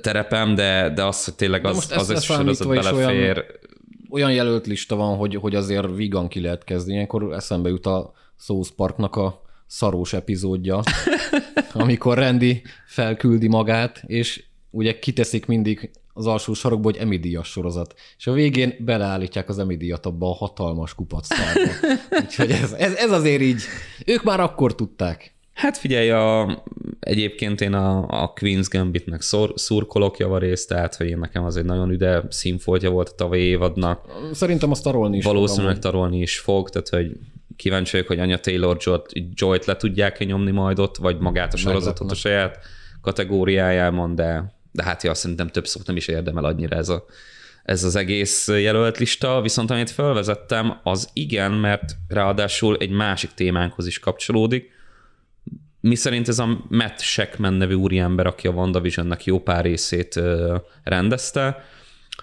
terepem, 0.00 0.54
de, 0.54 0.92
de 0.94 1.04
az, 1.04 1.24
hogy 1.24 1.34
tényleg 1.34 1.66
az, 1.66 1.92
az 1.96 2.10
is 2.10 2.24
sorozat 2.24 2.68
belefér. 2.68 3.36
Olyan, 3.36 3.44
olyan 4.10 4.32
jelölt 4.32 4.66
lista 4.66 4.96
van, 4.96 5.16
hogy, 5.16 5.34
hogy 5.34 5.54
azért 5.54 5.96
vigan 5.96 6.28
ki 6.28 6.40
lehet 6.40 6.64
kezdeni. 6.64 6.94
Ilyenkor 6.94 7.32
eszembe 7.32 7.68
jut 7.68 7.86
a 7.86 8.12
South 8.38 8.70
Parknak 8.76 9.16
a 9.16 9.42
szarós 9.70 10.12
epizódja, 10.12 10.82
amikor 11.72 12.18
Randy 12.18 12.62
felküldi 12.86 13.48
magát, 13.48 14.02
és 14.06 14.44
ugye 14.70 14.98
kiteszik 14.98 15.46
mindig 15.46 15.90
az 16.12 16.26
alsó 16.26 16.54
sarokba, 16.54 16.90
hogy 16.90 17.00
Emidias 17.00 17.48
sorozat. 17.48 17.94
És 18.18 18.26
a 18.26 18.32
végén 18.32 18.74
beleállítják 18.78 19.48
az 19.48 19.58
Emidiat 19.58 20.06
abba 20.06 20.30
a 20.30 20.34
hatalmas 20.34 20.94
kupactárba. 20.94 21.70
Úgyhogy 22.22 22.50
ez, 22.50 22.72
ez, 22.72 22.94
ez 22.94 23.10
azért 23.10 23.42
így, 23.42 23.62
ők 24.06 24.22
már 24.22 24.40
akkor 24.40 24.74
tudták. 24.74 25.34
Hát 25.60 25.76
figyelj, 25.76 26.10
a, 26.10 26.62
egyébként 27.00 27.60
én 27.60 27.72
a, 27.72 28.22
a 28.22 28.32
Queen's 28.32 28.66
Gambitnek 28.70 29.20
szor, 29.20 29.52
szurkolok 29.54 30.16
javarészt, 30.16 30.68
tehát 30.68 30.94
hogy 30.94 31.06
én 31.06 31.18
nekem 31.18 31.44
az 31.44 31.56
egy 31.56 31.64
nagyon 31.64 31.90
üde 31.90 32.22
színfoltja 32.28 32.90
volt 32.90 33.08
a 33.08 33.14
tavalyi 33.14 33.42
évadnak. 33.42 34.04
Szerintem 34.32 34.70
azt 34.70 34.82
tarolni 34.82 35.16
is 35.16 35.24
Valószínűleg 35.24 35.74
fog, 35.74 35.82
tarolni 35.82 36.20
is 36.20 36.38
fog, 36.38 36.70
tehát 36.70 36.88
hogy 36.88 37.16
kíváncsi 37.56 37.90
vagyok, 37.90 38.06
hogy 38.06 38.18
Anya 38.18 38.38
Taylor 38.38 38.76
Joy-t 39.34 39.64
le 39.64 39.76
tudják-e 39.76 40.24
nyomni 40.24 40.50
majd 40.50 40.78
ott, 40.78 40.96
vagy 40.96 41.18
magát 41.18 41.54
a 41.54 41.56
sorozatot 41.56 42.10
a 42.10 42.14
saját 42.14 42.58
kategóriájában, 43.00 44.14
de, 44.14 44.54
de 44.72 44.82
hát 44.82 45.02
ja, 45.02 45.14
szerintem 45.14 45.48
több 45.48 45.66
szót 45.66 45.86
nem 45.86 45.96
is 45.96 46.08
érdemel 46.08 46.44
annyira 46.44 46.76
ez, 46.76 46.88
a, 46.88 47.04
ez 47.64 47.84
az 47.84 47.96
egész 47.96 48.48
jelölt 48.48 48.98
lista, 48.98 49.40
viszont 49.40 49.70
amit 49.70 49.90
felvezettem, 49.90 50.80
az 50.82 51.08
igen, 51.12 51.52
mert 51.52 51.96
ráadásul 52.08 52.76
egy 52.76 52.90
másik 52.90 53.30
témánkhoz 53.34 53.86
is 53.86 53.98
kapcsolódik, 53.98 54.78
mi 55.80 55.94
szerint 55.94 56.28
ez 56.28 56.38
a 56.38 56.64
Matt 56.68 57.00
Shackman 57.00 57.54
nevű 57.54 57.74
úriember, 57.74 58.26
aki 58.26 58.46
a 58.46 58.50
WandaVision-nek 58.50 59.24
jó 59.24 59.38
pár 59.40 59.64
részét 59.64 60.20
rendezte, 60.84 61.64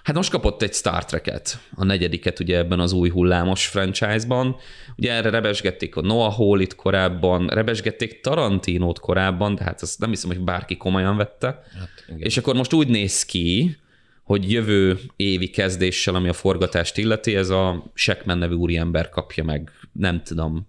Hát 0.08 0.16
most 0.16 0.30
kapott 0.30 0.62
egy 0.62 0.74
Star 0.74 1.06
Trek-et, 1.06 1.60
a 1.76 1.84
negyediket 1.84 2.40
ugye 2.40 2.58
ebben 2.58 2.80
az 2.80 2.92
új 2.92 3.10
hullámos 3.10 3.68
franchise-ban. 3.68 4.56
Ugye 4.98 5.12
erre 5.12 5.30
rebesgették 5.30 5.96
a 5.96 6.02
Noah 6.02 6.34
Hall-it 6.34 6.76
korábban, 6.76 7.48
rebesgették 7.48 8.22
Tarantinót 8.22 9.00
korábban, 9.00 9.56
de 9.56 9.64
hát 9.64 9.82
ezt 9.82 10.00
nem 10.00 10.10
hiszem, 10.10 10.30
hogy 10.30 10.40
bárki 10.40 10.78
komolyan 10.78 11.18
vette. 11.18 11.48
Hát, 11.80 11.90
És 12.18 12.38
akkor 12.38 12.56
most 12.56 12.74
úgy 12.74 12.88
néz 12.88 13.26
ki, 13.26 13.78
hogy 14.24 14.52
jövő 14.52 15.00
évi 15.16 15.50
kezdéssel, 15.50 16.16
ami 16.16 16.30
a 16.30 16.34
forgatást 16.34 16.98
illeti, 16.98 17.36
ez 17.36 17.50
a 17.50 17.92
Shackman 17.94 18.38
nevű 18.38 18.54
úriember 18.54 19.10
kapja 19.10 19.44
meg, 19.44 19.72
nem 19.92 20.24
tudom, 20.24 20.68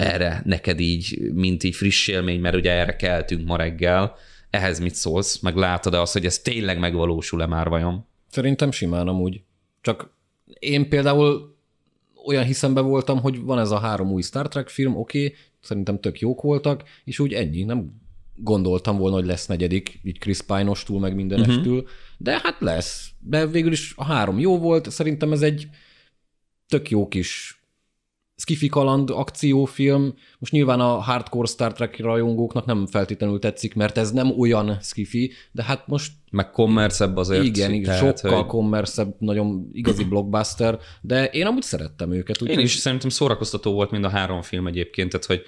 erre 0.00 0.42
neked 0.44 0.80
így, 0.80 1.18
mint 1.32 1.62
így 1.62 1.74
friss 1.74 2.08
élmény, 2.08 2.40
mert 2.40 2.56
ugye 2.56 2.70
erre 2.70 2.96
keltünk 2.96 3.46
ma 3.46 3.56
reggel, 3.56 4.14
ehhez 4.50 4.78
mit 4.78 4.94
szólsz, 4.94 5.38
meg 5.40 5.56
látod-e 5.56 6.00
azt, 6.00 6.12
hogy 6.12 6.24
ez 6.24 6.38
tényleg 6.38 6.78
megvalósul-e 6.78 7.46
már 7.46 7.68
vajon? 7.68 8.06
Szerintem 8.30 8.70
simán 8.70 9.08
amúgy. 9.08 9.42
Csak 9.80 10.12
én 10.58 10.88
például 10.88 11.56
olyan 12.26 12.44
hiszembe 12.44 12.80
voltam, 12.80 13.20
hogy 13.20 13.40
van 13.40 13.58
ez 13.58 13.70
a 13.70 13.78
három 13.78 14.12
új 14.12 14.22
Star 14.22 14.48
Trek 14.48 14.68
film, 14.68 14.96
oké, 14.96 15.24
okay, 15.24 15.36
szerintem 15.60 16.00
tök 16.00 16.20
jók 16.20 16.42
voltak, 16.42 16.82
és 17.04 17.18
úgy 17.18 17.32
ennyi, 17.32 17.62
nem 17.62 18.00
gondoltam 18.34 18.96
volna, 18.96 19.16
hogy 19.16 19.26
lesz 19.26 19.46
negyedik, 19.46 20.00
így 20.02 20.18
Chris 20.18 20.40
Pine-ostól, 20.40 21.00
meg 21.00 21.14
mindenestől, 21.14 21.78
uh-huh. 21.78 21.88
de 22.18 22.40
hát 22.42 22.56
lesz. 22.60 23.10
De 23.18 23.46
végül 23.46 23.72
is 23.72 23.92
a 23.96 24.04
három 24.04 24.38
jó 24.38 24.58
volt, 24.58 24.90
szerintem 24.90 25.32
ez 25.32 25.42
egy 25.42 25.68
tök 26.68 26.90
jó 26.90 27.08
kis 27.08 27.59
skifi 28.40 28.68
kaland 28.68 29.10
akciófilm. 29.10 30.14
Most 30.38 30.52
nyilván 30.52 30.80
a 30.80 30.98
hardcore 30.98 31.46
Star 31.46 31.72
Trek 31.72 31.98
rajongóknak 31.98 32.64
nem 32.64 32.86
feltétlenül 32.86 33.38
tetszik, 33.38 33.74
mert 33.74 33.98
ez 33.98 34.10
nem 34.10 34.38
olyan 34.38 34.78
skifi, 34.82 35.32
de 35.52 35.62
hát 35.62 35.86
most... 35.86 36.12
Meg 36.30 36.50
kommerszebb 36.50 37.16
azért. 37.16 37.44
Igen, 37.44 37.72
igen 37.72 37.96
sokkal 37.96 38.36
hogy... 38.36 38.46
kommerszebb, 38.46 39.14
nagyon 39.18 39.70
igazi 39.72 40.04
blockbuster, 40.04 40.78
de 41.00 41.24
én 41.24 41.46
amúgy 41.46 41.62
szerettem 41.62 42.12
őket. 42.12 42.42
Úgy 42.42 42.48
én 42.48 42.58
is 42.58 42.74
szerintem 42.74 43.08
szórakoztató 43.08 43.72
volt 43.72 43.90
mind 43.90 44.04
a 44.04 44.08
három 44.08 44.42
film 44.42 44.66
egyébként, 44.66 45.10
tehát 45.10 45.26
hogy 45.26 45.42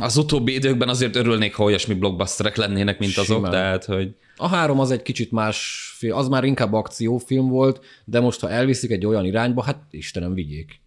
az 0.00 0.16
utóbbi 0.16 0.54
időkben 0.54 0.88
azért 0.88 1.16
örülnék, 1.16 1.54
ha 1.54 1.64
olyasmi 1.64 1.94
blockbusterek 1.94 2.56
lennének, 2.56 2.98
mint 2.98 3.16
azok, 3.16 3.36
Simán. 3.36 3.50
tehát 3.50 3.84
hogy... 3.84 4.14
A 4.36 4.48
három 4.48 4.80
az 4.80 4.90
egy 4.90 5.02
kicsit 5.02 5.30
más, 5.30 5.88
az 6.10 6.28
már 6.28 6.44
inkább 6.44 6.72
akciófilm 6.72 7.48
volt, 7.48 7.84
de 8.04 8.20
most 8.20 8.40
ha 8.40 8.50
elviszik 8.50 8.90
egy 8.90 9.06
olyan 9.06 9.24
irányba, 9.24 9.62
hát 9.62 9.82
Istenem, 9.90 10.34
vigyék. 10.34 10.80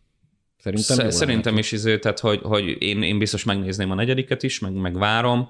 Szerintem, 0.64 1.10
Szerintem 1.10 1.58
is 1.58 1.72
izé, 1.72 2.00
tehát 2.00 2.20
hogy, 2.20 2.40
hogy 2.44 2.76
én, 2.80 3.02
én 3.02 3.18
biztos 3.18 3.44
megnézném 3.44 3.92
a 3.92 3.96
negyediket 3.96 4.44
is, 4.44 4.60
meg, 4.60 4.74
meg 4.74 4.98
várom. 4.98 5.48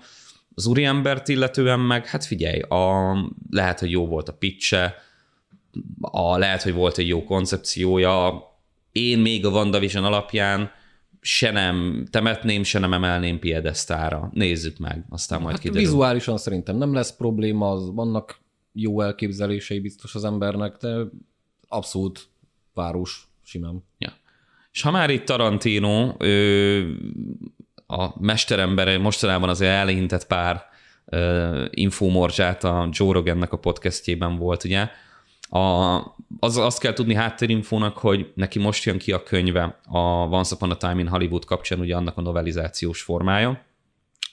Az 0.56 0.66
úriembert 0.66 1.28
illetően 1.28 1.80
meg, 1.80 2.08
hát 2.08 2.26
figyelj, 2.26 2.60
a, 2.60 3.14
lehet, 3.50 3.80
hogy 3.80 3.92
jó 3.92 4.08
volt 4.08 4.30
a 4.30 4.34
pitche, 4.34 4.96
a, 6.02 6.38
lehet, 6.38 6.62
hogy 6.62 6.74
volt 6.74 6.98
egy 6.98 7.08
jó 7.08 7.24
koncepciója. 7.24 8.44
Én 8.92 9.20
még 9.20 9.46
a 9.46 9.50
WandaVision 9.50 10.04
alapján 10.04 10.72
se 11.22 11.52
nem 11.52 12.06
temetném, 12.10 12.64
se 12.64 12.80
nem 12.80 12.94
emelném 12.94 13.40
piedesztára. 13.40 14.30
Nézzük 14.34 14.78
meg, 14.78 15.06
aztán 15.10 15.42
majd 15.42 15.52
hát 15.52 15.62
kiderül. 15.62 15.88
Vizuálisan 15.88 16.38
szerintem 16.38 16.76
nem 16.76 16.94
lesz 16.94 17.16
probléma, 17.16 17.72
az, 17.72 17.94
vannak 17.94 18.42
jó 18.74 19.02
elképzelései 19.02 19.80
biztos 19.80 20.16
az 20.16 20.24
embernek, 20.24 20.78
de 20.78 20.96
abszolút 21.68 22.28
város 22.74 23.28
simán. 23.44 23.84
Ja. 23.98 24.14
És 24.74 24.82
ha 24.82 24.92
már 24.92 25.10
itt 25.10 25.26
Tarantino, 25.26 26.16
ő, 26.20 26.98
a 27.88 28.24
mesterember 28.24 28.98
mostanában 28.98 29.50
azért 29.50 29.72
elhintett 29.72 30.28
pár 30.28 30.66
infomorzsát 31.70 32.64
a 32.64 32.90
Joe 32.92 33.14
Rogannek 33.14 33.52
a 33.52 33.58
podcastjében 33.58 34.36
volt, 34.36 34.64
ugye, 34.64 34.90
A, 35.50 35.98
az, 36.40 36.58
azt 36.58 36.80
kell 36.80 36.94
tudni 36.94 37.14
háttérinfónak, 37.14 37.98
hogy 37.98 38.32
neki 38.36 38.60
most 38.60 38.84
jön 38.84 38.98
ki 38.98 39.12
a 39.12 39.24
könyve 39.24 39.80
a 39.86 40.00
Once 40.30 40.56
Upon 40.56 40.72
a 40.72 40.78
Time 40.78 41.00
in 41.00 41.08
Hollywood 41.08 41.46
kapcsán, 41.46 41.80
ugye 41.80 41.96
annak 41.96 42.18
a 42.18 42.22
novelizációs 42.22 43.02
formája, 43.02 43.66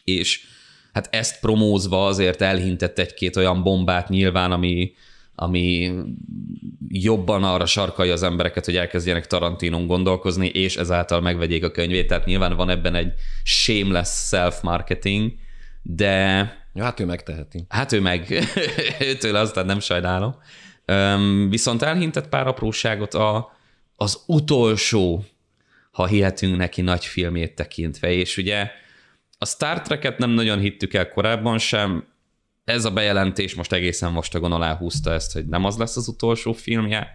és 0.05 0.46
hát 0.92 1.09
ezt 1.14 1.40
promózva 1.40 2.07
azért 2.07 2.40
elhintett 2.40 2.98
egy-két 2.98 3.37
olyan 3.37 3.62
bombát 3.62 4.09
nyilván, 4.09 4.53
ami, 4.53 4.92
ami 5.40 5.92
jobban 6.88 7.44
arra 7.44 7.66
sarkalja 7.66 8.12
az 8.12 8.22
embereket, 8.22 8.64
hogy 8.64 8.76
elkezdjenek 8.76 9.26
Tarantinon 9.26 9.87
gondolkozni, 9.87 10.46
és 10.46 10.76
ezáltal 10.76 11.20
megvegyék 11.20 11.64
a 11.64 11.70
könyvét. 11.70 12.07
Tehát 12.07 12.24
nyilván 12.24 12.57
van 12.57 12.70
ebben 12.70 12.94
egy 12.94 13.12
shameless 13.42 14.29
self-marketing, 14.29 15.33
de... 15.83 16.12
Ja, 16.74 16.85
hát 16.85 17.00
ő 17.00 17.05
megteheti. 17.05 17.64
Hát 17.68 17.92
ő 17.92 18.00
meg, 18.00 18.48
őtől 19.11 19.37
aztán 19.37 19.66
nem 19.66 19.81
sajnálom. 19.81 20.35
Üm, 20.87 21.50
viszont 21.50 21.83
elhintett 21.83 22.29
pár 22.29 22.46
apróságot 22.46 23.14
a, 23.14 23.57
az 23.96 24.22
utolsó, 24.26 25.24
ha 25.90 26.07
hihetünk 26.07 26.57
neki, 26.57 26.81
nagy 26.81 27.05
filmét 27.05 27.55
tekintve, 27.55 28.11
és 28.11 28.37
ugye 28.37 28.70
a 29.38 29.46
Star 29.46 29.81
Trek-et 29.83 30.18
nem 30.18 30.31
nagyon 30.31 30.59
hittük 30.59 30.94
el 30.94 31.09
korábban 31.09 31.59
sem, 31.59 32.05
ez 32.70 32.85
a 32.85 32.90
bejelentés 32.90 33.54
most 33.54 33.72
egészen 33.72 34.14
vastagon 34.14 34.52
aláhúzta 34.52 35.12
ezt, 35.12 35.33
hogy 35.33 35.46
nem 35.46 35.64
az 35.64 35.76
lesz 35.76 35.96
az 35.96 36.09
utolsó 36.09 36.52
filmje. 36.52 37.09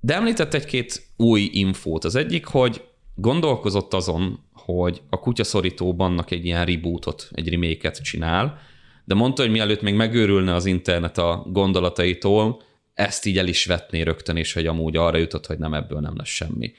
De 0.00 0.14
említett 0.14 0.54
egy-két 0.54 1.06
új 1.16 1.48
infót. 1.52 2.04
Az 2.04 2.14
egyik, 2.14 2.46
hogy 2.46 2.84
gondolkozott 3.14 3.94
azon, 3.94 4.44
hogy 4.52 5.02
a 5.10 5.18
kutyaszorítóbannak 5.18 6.30
egy 6.30 6.44
ilyen 6.44 6.64
rebootot, 6.64 7.28
egy 7.32 7.48
remake 7.48 7.90
csinál, 7.90 8.58
de 9.04 9.14
mondta, 9.14 9.42
hogy 9.42 9.50
mielőtt 9.50 9.82
még 9.82 9.94
megőrülne 9.94 10.54
az 10.54 10.66
internet 10.66 11.18
a 11.18 11.46
gondolataitól, 11.48 12.62
ezt 12.94 13.26
így 13.26 13.38
el 13.38 13.46
is 13.46 13.64
vetné 13.64 14.00
rögtön, 14.00 14.36
és 14.36 14.52
hogy 14.52 14.66
amúgy 14.66 14.96
arra 14.96 15.16
jutott, 15.16 15.46
hogy 15.46 15.58
nem 15.58 15.74
ebből 15.74 16.00
nem 16.00 16.16
lesz 16.16 16.28
semmi. 16.28 16.72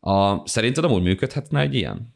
A, 0.00 0.46
szerinted 0.48 0.84
amúgy 0.84 1.02
működhetne 1.02 1.60
egy 1.60 1.74
ilyen? 1.74 2.14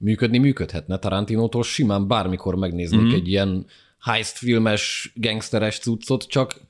Működni 0.00 0.38
működhetne. 0.38 0.98
Tarantinótól 0.98 1.62
simán 1.62 2.08
bármikor 2.08 2.54
megnéznék 2.54 3.00
mm-hmm. 3.00 3.14
egy 3.14 3.28
ilyen 3.28 3.66
heist 3.98 4.36
filmes, 4.36 5.12
gangsteres 5.14 5.78
cuccot, 5.78 6.26
csak 6.28 6.60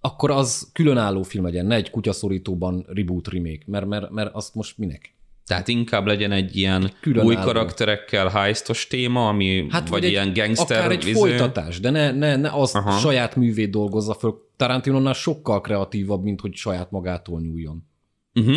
akkor 0.00 0.30
az 0.30 0.70
különálló 0.72 1.22
film 1.22 1.44
legyen, 1.44 1.66
ne 1.66 1.74
egy 1.74 1.90
kutyaszorítóban 1.90 2.84
reboot 2.88 3.28
remake, 3.28 3.62
mert, 3.66 3.86
mert, 3.86 4.10
mert 4.10 4.34
azt 4.34 4.54
most 4.54 4.78
minek? 4.78 5.14
Tehát 5.46 5.68
inkább 5.68 6.06
legyen 6.06 6.32
egy 6.32 6.56
ilyen 6.56 6.92
Különálló. 7.00 7.28
új 7.28 7.34
karakterekkel 7.34 8.28
heistos 8.28 8.86
téma, 8.86 9.28
ami 9.28 9.66
hát 9.68 9.88
vagy, 9.88 10.00
vagy 10.00 10.10
ilyen 10.10 10.32
gangster... 10.32 10.78
Akár 10.78 10.90
egy 10.90 11.06
izé... 11.06 11.12
folytatás, 11.12 11.80
de 11.80 11.90
ne, 11.90 12.12
ne, 12.12 12.36
ne 12.36 12.50
az 12.52 12.74
Aha. 12.74 12.98
saját 12.98 13.36
művét 13.36 13.70
dolgozza 13.70 14.14
föl. 14.14 14.44
Tarantinonnál 14.56 15.12
sokkal 15.12 15.60
kreatívabb, 15.60 16.22
mint 16.22 16.40
hogy 16.40 16.54
saját 16.54 16.90
magától 16.90 17.40
nyúljon. 17.40 17.86
Uh-huh. 18.34 18.56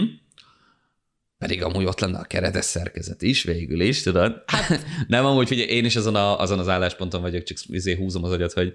Pedig 1.40 1.64
amúgy 1.64 1.86
ott 1.86 2.00
lenne 2.00 2.18
a 2.18 2.24
keretes 2.24 2.66
szerkezet 2.66 3.22
is 3.22 3.44
végül 3.44 3.82
is, 3.82 4.02
tudod? 4.02 4.44
Hát, 4.46 4.86
nem 5.08 5.26
amúgy, 5.26 5.48
hogy 5.48 5.58
én 5.58 5.86
is 5.86 5.96
azon, 5.96 6.16
a, 6.16 6.40
azon 6.40 6.60
az 6.60 6.68
állásponton 6.68 7.22
vagyok, 7.22 7.44
csak 7.44 7.58
izé 7.68 7.96
húzom 7.96 8.24
az 8.24 8.32
agyat, 8.32 8.54
hogy, 8.54 8.74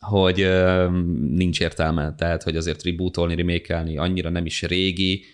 hogy 0.00 0.40
ö, 0.40 0.88
nincs 1.30 1.60
értelme, 1.60 2.14
tehát, 2.14 2.42
hogy 2.42 2.56
azért 2.56 2.82
rebootolni, 2.82 3.34
remékelni 3.34 3.96
annyira 3.96 4.30
nem 4.30 4.46
is 4.46 4.62
régi, 4.62 5.24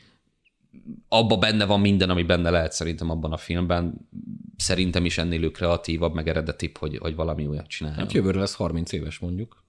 abba 1.09 1.37
benne 1.37 1.65
van 1.65 1.81
minden, 1.81 2.11
ami 2.11 2.23
benne 2.23 2.51
lehet 2.51 2.73
szerintem 2.73 3.11
abban 3.11 3.33
a 3.33 3.37
filmben. 3.37 4.09
Szerintem 4.57 5.05
is 5.05 5.19
ennél 5.19 5.43
ő 5.43 5.51
kreatívabb, 5.51 6.15
meg 6.15 6.29
eredetibb, 6.29 6.77
hogy, 6.77 6.99
hogy 6.99 7.15
valami 7.15 7.47
olyat 7.47 7.67
csinál. 7.67 7.93
Hát 7.93 8.13
jövőre 8.13 8.39
lesz 8.39 8.55
30 8.55 8.93
éves 8.93 9.19
mondjuk 9.19 9.62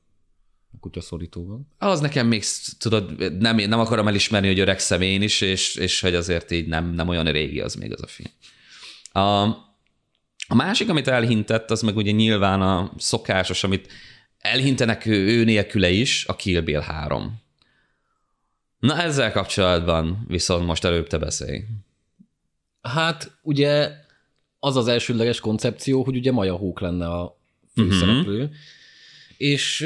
kutyaszorítóval. 0.80 1.62
Az 1.78 2.00
nekem 2.00 2.28
még, 2.28 2.44
tudod, 2.78 3.34
nem, 3.40 3.56
nem 3.56 3.80
akarom 3.80 4.08
elismerni, 4.08 4.48
hogy 4.48 4.60
öreg 4.60 4.80
személy 4.80 5.16
is, 5.16 5.42
és, 5.42 5.76
és 5.76 6.00
hogy 6.00 6.16
azért 6.16 6.52
így 6.52 6.68
nem, 6.68 6.94
nem 6.94 7.08
olyan 7.08 7.26
régi 7.26 7.60
az 7.60 7.76
még 7.76 7.94
az 7.94 8.02
a 8.02 8.08
film. 8.08 8.30
A, 9.26 9.44
a 10.48 10.56
másik, 10.56 10.90
amit 10.90 11.08
elhintett, 11.08 11.72
az 11.72 11.82
meg 11.82 11.96
ugye 11.96 12.12
nyilván 12.12 12.62
a 12.62 12.92
szokásos, 12.98 13.64
amit 13.64 13.92
elhintenek 14.38 15.06
ő, 15.06 15.28
ő 15.28 15.44
nélküle 15.44 15.90
is, 15.90 16.26
a 16.26 16.36
Kill 16.36 16.62
Bill 16.62 16.82
3. 16.82 17.42
Na 18.80 19.02
ezzel 19.02 19.32
kapcsolatban 19.32 20.26
viszont 20.28 20.66
most 20.66 20.84
előbb 20.84 21.08
te 21.08 21.18
beszélj. 21.18 21.64
Hát 22.82 23.38
ugye 23.42 23.92
az 24.60 24.76
az 24.76 24.88
elsődleges 24.88 25.40
koncepció, 25.40 26.04
hogy 26.04 26.16
ugye 26.16 26.32
Maja 26.32 26.56
Hók 26.56 26.80
lenne 26.80 27.08
a 27.08 27.40
főszereplő, 27.74 28.44
uh-huh 28.44 28.56
és 29.38 29.82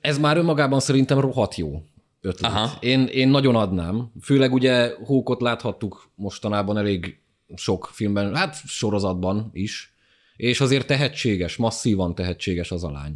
ez 0.00 0.18
már 0.18 0.36
önmagában 0.36 0.80
szerintem 0.80 1.20
rohadt 1.20 1.54
jó 1.54 1.82
ötlet. 2.20 2.52
Aha. 2.52 2.78
Én, 2.80 3.06
én 3.06 3.28
nagyon 3.28 3.56
adnám. 3.56 4.12
Főleg 4.22 4.52
ugye 4.52 4.94
Hókot 5.04 5.40
láthattuk 5.40 6.10
mostanában 6.14 6.78
elég 6.78 7.18
sok 7.54 7.88
filmben, 7.92 8.34
hát 8.34 8.56
sorozatban 8.66 9.50
is, 9.52 9.94
és 10.36 10.60
azért 10.60 10.86
tehetséges, 10.86 11.56
masszívan 11.56 12.14
tehetséges 12.14 12.70
az 12.70 12.84
a 12.84 12.90
lány. 12.90 13.14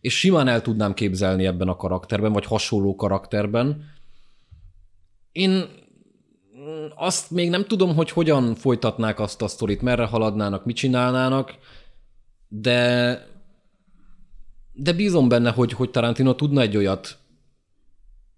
És 0.00 0.18
simán 0.18 0.48
el 0.48 0.62
tudnám 0.62 0.94
képzelni 0.94 1.46
ebben 1.46 1.68
a 1.68 1.76
karakterben, 1.76 2.32
vagy 2.32 2.44
hasonló 2.44 2.94
karakterben. 2.94 3.90
Én 5.32 5.64
azt 6.94 7.30
még 7.30 7.50
nem 7.50 7.64
tudom, 7.64 7.94
hogy 7.94 8.10
hogyan 8.10 8.54
folytatnák 8.54 9.20
azt 9.20 9.42
a 9.42 9.48
sztorit, 9.48 9.82
merre 9.82 10.04
haladnának, 10.04 10.64
mit 10.64 10.76
csinálnának, 10.76 11.54
de 12.48 13.31
de 14.72 14.92
bízom 14.92 15.28
benne, 15.28 15.50
hogy, 15.50 15.72
hogy 15.72 15.90
Tarantino 15.90 16.34
tudna 16.34 16.60
egy 16.60 16.76
olyat 16.76 17.18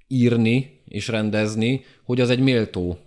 írni 0.09 0.83
és 0.85 1.09
rendezni, 1.09 1.85
hogy 2.05 2.21
az 2.21 2.31
egy 2.31 2.41
méltó, 2.41 2.99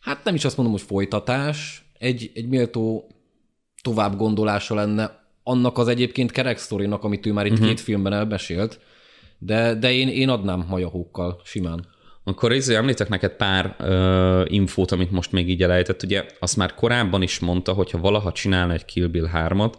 hát 0.00 0.24
nem 0.24 0.34
is 0.34 0.44
azt 0.44 0.56
mondom, 0.56 0.74
hogy 0.74 0.84
folytatás, 0.84 1.84
egy, 1.98 2.30
egy 2.34 2.48
méltó 2.48 3.10
tovább 3.82 4.16
gondolása 4.16 4.74
lenne 4.74 5.24
annak 5.42 5.78
az 5.78 5.88
egyébként 5.88 6.30
kerek 6.30 6.58
sztorinak, 6.58 7.04
amit 7.04 7.26
ő 7.26 7.32
már 7.32 7.46
itt 7.46 7.52
uh-huh. 7.52 7.66
két 7.66 7.80
filmben 7.80 8.12
elmesélt, 8.12 8.80
de, 9.38 9.74
de 9.74 9.92
én, 9.92 10.08
én 10.08 10.28
adnám 10.28 10.66
majahókkal 10.68 11.40
simán. 11.44 11.86
Akkor 12.24 12.52
izé 12.52 12.74
említek 12.74 13.08
neked 13.08 13.32
pár 13.32 13.76
ö, 13.78 14.44
infót, 14.48 14.92
amit 14.92 15.10
most 15.10 15.32
még 15.32 15.48
így 15.48 15.62
elejtett. 15.62 16.02
Ugye 16.02 16.26
azt 16.38 16.56
már 16.56 16.74
korábban 16.74 17.22
is 17.22 17.38
mondta, 17.38 17.72
hogy 17.72 17.90
ha 17.90 17.98
valaha 17.98 18.32
csinálna 18.32 18.72
egy 18.72 18.84
Kill 18.84 19.06
Bill 19.06 19.28
3-at, 19.34 19.72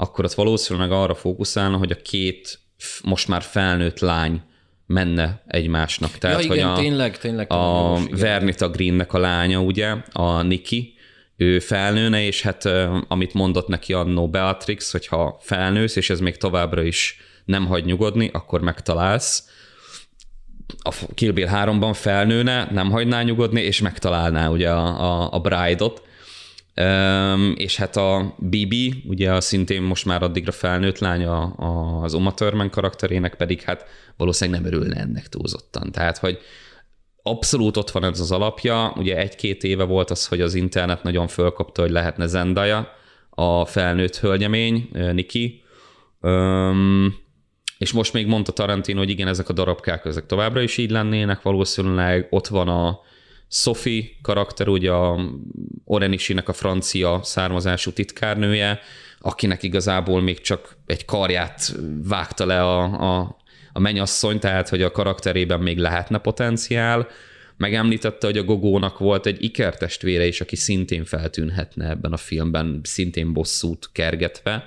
akkor 0.00 0.24
az 0.24 0.34
valószínűleg 0.34 0.92
arra 0.92 1.14
fókuszálna, 1.14 1.76
hogy 1.76 1.90
a 1.90 2.02
két 2.02 2.58
most 3.04 3.28
már 3.28 3.42
felnőtt 3.42 3.98
lány 3.98 4.42
menne 4.86 5.42
egymásnak. 5.46 6.10
Tehát, 6.10 6.44
ja, 6.44 6.52
igen, 6.52 6.68
hogy 6.68 6.78
a, 6.78 6.80
tényleg, 6.80 7.18
tényleg. 7.18 7.52
A 7.52 7.98
Vernita 8.10 8.68
Greennek 8.68 9.12
a 9.12 9.18
lánya, 9.18 9.60
ugye, 9.60 9.94
a 10.12 10.42
Niki, 10.42 10.94
ő 11.36 11.58
felnőne, 11.58 12.22
és 12.22 12.42
hát 12.42 12.64
amit 13.08 13.34
mondott 13.34 13.68
neki 13.68 13.92
annó 13.92 14.28
Beatrix, 14.28 14.92
hogyha 14.92 15.38
felnősz, 15.40 15.96
és 15.96 16.10
ez 16.10 16.20
még 16.20 16.36
továbbra 16.36 16.82
is 16.82 17.16
nem 17.44 17.66
hagy 17.66 17.84
nyugodni, 17.84 18.30
akkor 18.32 18.60
megtalálsz. 18.60 19.48
A 20.78 20.94
Kill 21.14 21.32
Bill 21.32 21.48
3-ban 21.52 21.94
felnőne, 21.94 22.68
nem 22.70 22.90
hagyná 22.90 23.22
nyugodni, 23.22 23.60
és 23.60 23.80
megtalálná 23.80 24.48
ugye 24.48 24.70
a, 24.70 24.84
a, 24.84 25.32
a 25.32 25.38
Bride-ot, 25.40 26.02
és 27.54 27.76
hát 27.76 27.96
a 27.96 28.34
Bibi, 28.38 29.04
ugye 29.06 29.32
a 29.32 29.40
szintén 29.40 29.82
most 29.82 30.04
már 30.04 30.22
addigra 30.22 30.52
felnőtt 30.52 30.98
lánya 30.98 31.42
az 32.02 32.14
Uma 32.14 32.34
Thurman 32.34 32.70
karakterének 32.70 33.34
pedig 33.34 33.62
hát 33.62 33.84
valószínűleg 34.16 34.60
nem 34.60 34.72
örülne 34.72 35.00
ennek 35.00 35.28
túlzottan. 35.28 35.92
Tehát, 35.92 36.18
hogy 36.18 36.38
abszolút 37.22 37.76
ott 37.76 37.90
van 37.90 38.04
ez 38.04 38.20
az 38.20 38.30
alapja. 38.30 38.92
Ugye 38.96 39.16
egy-két 39.16 39.64
éve 39.64 39.84
volt 39.84 40.10
az, 40.10 40.26
hogy 40.26 40.40
az 40.40 40.54
internet 40.54 41.02
nagyon 41.02 41.26
fölkapta, 41.26 41.82
hogy 41.82 41.90
lehetne 41.90 42.26
Zendaya, 42.26 42.88
a 43.30 43.64
felnőtt 43.64 44.16
hölgyemény, 44.16 44.88
Niki. 45.12 45.62
Um, 46.20 47.14
és 47.78 47.92
most 47.92 48.12
még 48.12 48.26
mondta 48.26 48.52
Tarantino, 48.52 48.98
hogy 48.98 49.10
igen, 49.10 49.28
ezek 49.28 49.48
a 49.48 49.52
darabkák, 49.52 50.04
ezek 50.04 50.26
továbbra 50.26 50.60
is 50.60 50.76
így 50.76 50.90
lennének, 50.90 51.42
valószínűleg 51.42 52.26
ott 52.30 52.46
van 52.46 52.68
a, 52.68 53.00
Sophie 53.48 54.04
karakter, 54.22 54.68
ugye 54.68 54.90
a 54.90 55.30
Orenisinek 55.84 56.48
a 56.48 56.52
francia 56.52 57.20
származású 57.22 57.92
titkárnője, 57.92 58.80
akinek 59.20 59.62
igazából 59.62 60.20
még 60.20 60.40
csak 60.40 60.76
egy 60.86 61.04
karját 61.04 61.76
vágta 62.04 62.46
le 62.46 62.62
a, 62.62 62.82
a, 62.82 63.36
a 63.72 63.78
menyasszony, 63.78 64.38
tehát 64.38 64.68
hogy 64.68 64.82
a 64.82 64.90
karakterében 64.90 65.60
még 65.60 65.78
lehetne 65.78 66.18
potenciál. 66.18 67.08
Megemlítette, 67.56 68.26
hogy 68.26 68.38
a 68.38 68.44
Gogónak 68.44 68.98
volt 68.98 69.26
egy 69.26 69.42
ikertestvére 69.42 70.26
is, 70.26 70.40
aki 70.40 70.56
szintén 70.56 71.04
feltűnhetne 71.04 71.88
ebben 71.88 72.12
a 72.12 72.16
filmben, 72.16 72.80
szintén 72.82 73.32
bosszút 73.32 73.88
kergetve. 73.92 74.66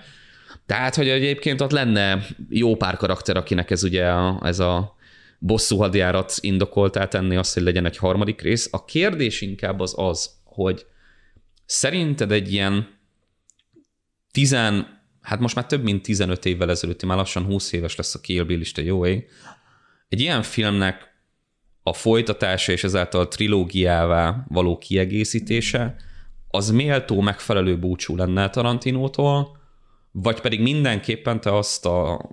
Tehát, 0.66 0.96
hogy 0.96 1.10
egyébként 1.10 1.62
ott 1.62 1.72
lenne 1.72 2.26
jó 2.50 2.76
pár 2.76 2.98
karakter, 2.98 3.38
akinek 3.38 3.72
ez 3.72 3.84
ugye 3.84 4.08
a, 4.08 4.40
ez 4.44 4.60
a 4.60 4.96
bosszú 5.44 5.78
hadjárat 5.78 6.34
indokoltá 6.40 7.08
tenni 7.08 7.36
azt, 7.36 7.54
hogy 7.54 7.64
legyen 7.64 7.86
egy 7.86 7.98
harmadik 7.98 8.42
rész. 8.42 8.68
A 8.72 8.86
kérdés 8.86 9.42
inkább 9.42 9.80
az 9.80 9.94
az, 9.98 10.32
hogy 10.44 10.86
szerinted 11.66 12.32
egy 12.32 12.54
ilyen 12.54 13.00
tizen, 14.32 15.02
hát 15.22 15.40
most 15.40 15.56
már 15.56 15.66
több 15.66 15.84
mint 15.84 16.02
15 16.02 16.46
évvel 16.46 16.70
ezelőtt, 16.70 17.04
már 17.04 17.18
lassan 17.18 17.44
20 17.44 17.72
éves 17.72 17.96
lesz 17.96 18.16
a 18.16 18.20
Kill 18.20 18.44
Bill, 18.44 18.60
Isten 18.60 18.86
jó 18.86 19.06
ég, 19.06 19.30
egy 20.10 20.20
ilyen 20.20 20.44
filmnek 20.44 21.14
a 21.84 21.94
folytatása 21.94 22.72
és 22.72 22.84
ezáltal 22.84 23.22
a 23.22 23.28
trilógiává 23.28 24.46
való 24.48 24.78
kiegészítése, 24.78 25.96
az 26.48 26.70
méltó 26.70 27.22
megfelelő 27.22 27.80
búcsú 27.80 28.16
lenne 28.16 28.50
Tarantinótól, 28.50 29.58
vagy 30.12 30.42
pedig 30.42 30.62
mindenképpen 30.62 31.42
te 31.42 31.56
azt 31.58 31.86
a 31.86 32.30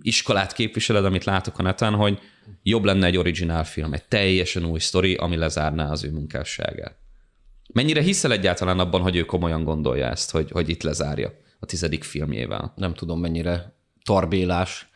iskolát 0.00 0.52
képviseled, 0.52 1.04
amit 1.04 1.24
látok 1.24 1.58
a 1.58 1.62
neten, 1.62 1.94
hogy 1.94 2.18
jobb 2.62 2.84
lenne 2.84 3.06
egy 3.06 3.16
originál 3.16 3.64
film, 3.64 3.92
egy 3.92 4.04
teljesen 4.04 4.64
új 4.64 4.78
sztori, 4.78 5.14
ami 5.14 5.36
lezárná 5.36 5.90
az 5.90 6.04
ő 6.04 6.10
munkásságát. 6.10 6.96
Mennyire 7.72 8.00
hiszel 8.00 8.32
egyáltalán 8.32 8.78
abban, 8.78 9.00
hogy 9.00 9.16
ő 9.16 9.24
komolyan 9.24 9.64
gondolja 9.64 10.06
ezt, 10.06 10.30
hogy, 10.30 10.50
hogy 10.50 10.68
itt 10.68 10.82
lezárja 10.82 11.32
a 11.58 11.66
tizedik 11.66 12.04
filmjével? 12.04 12.72
Nem 12.76 12.94
tudom, 12.94 13.20
mennyire 13.20 13.74
tarbélás 14.04 14.88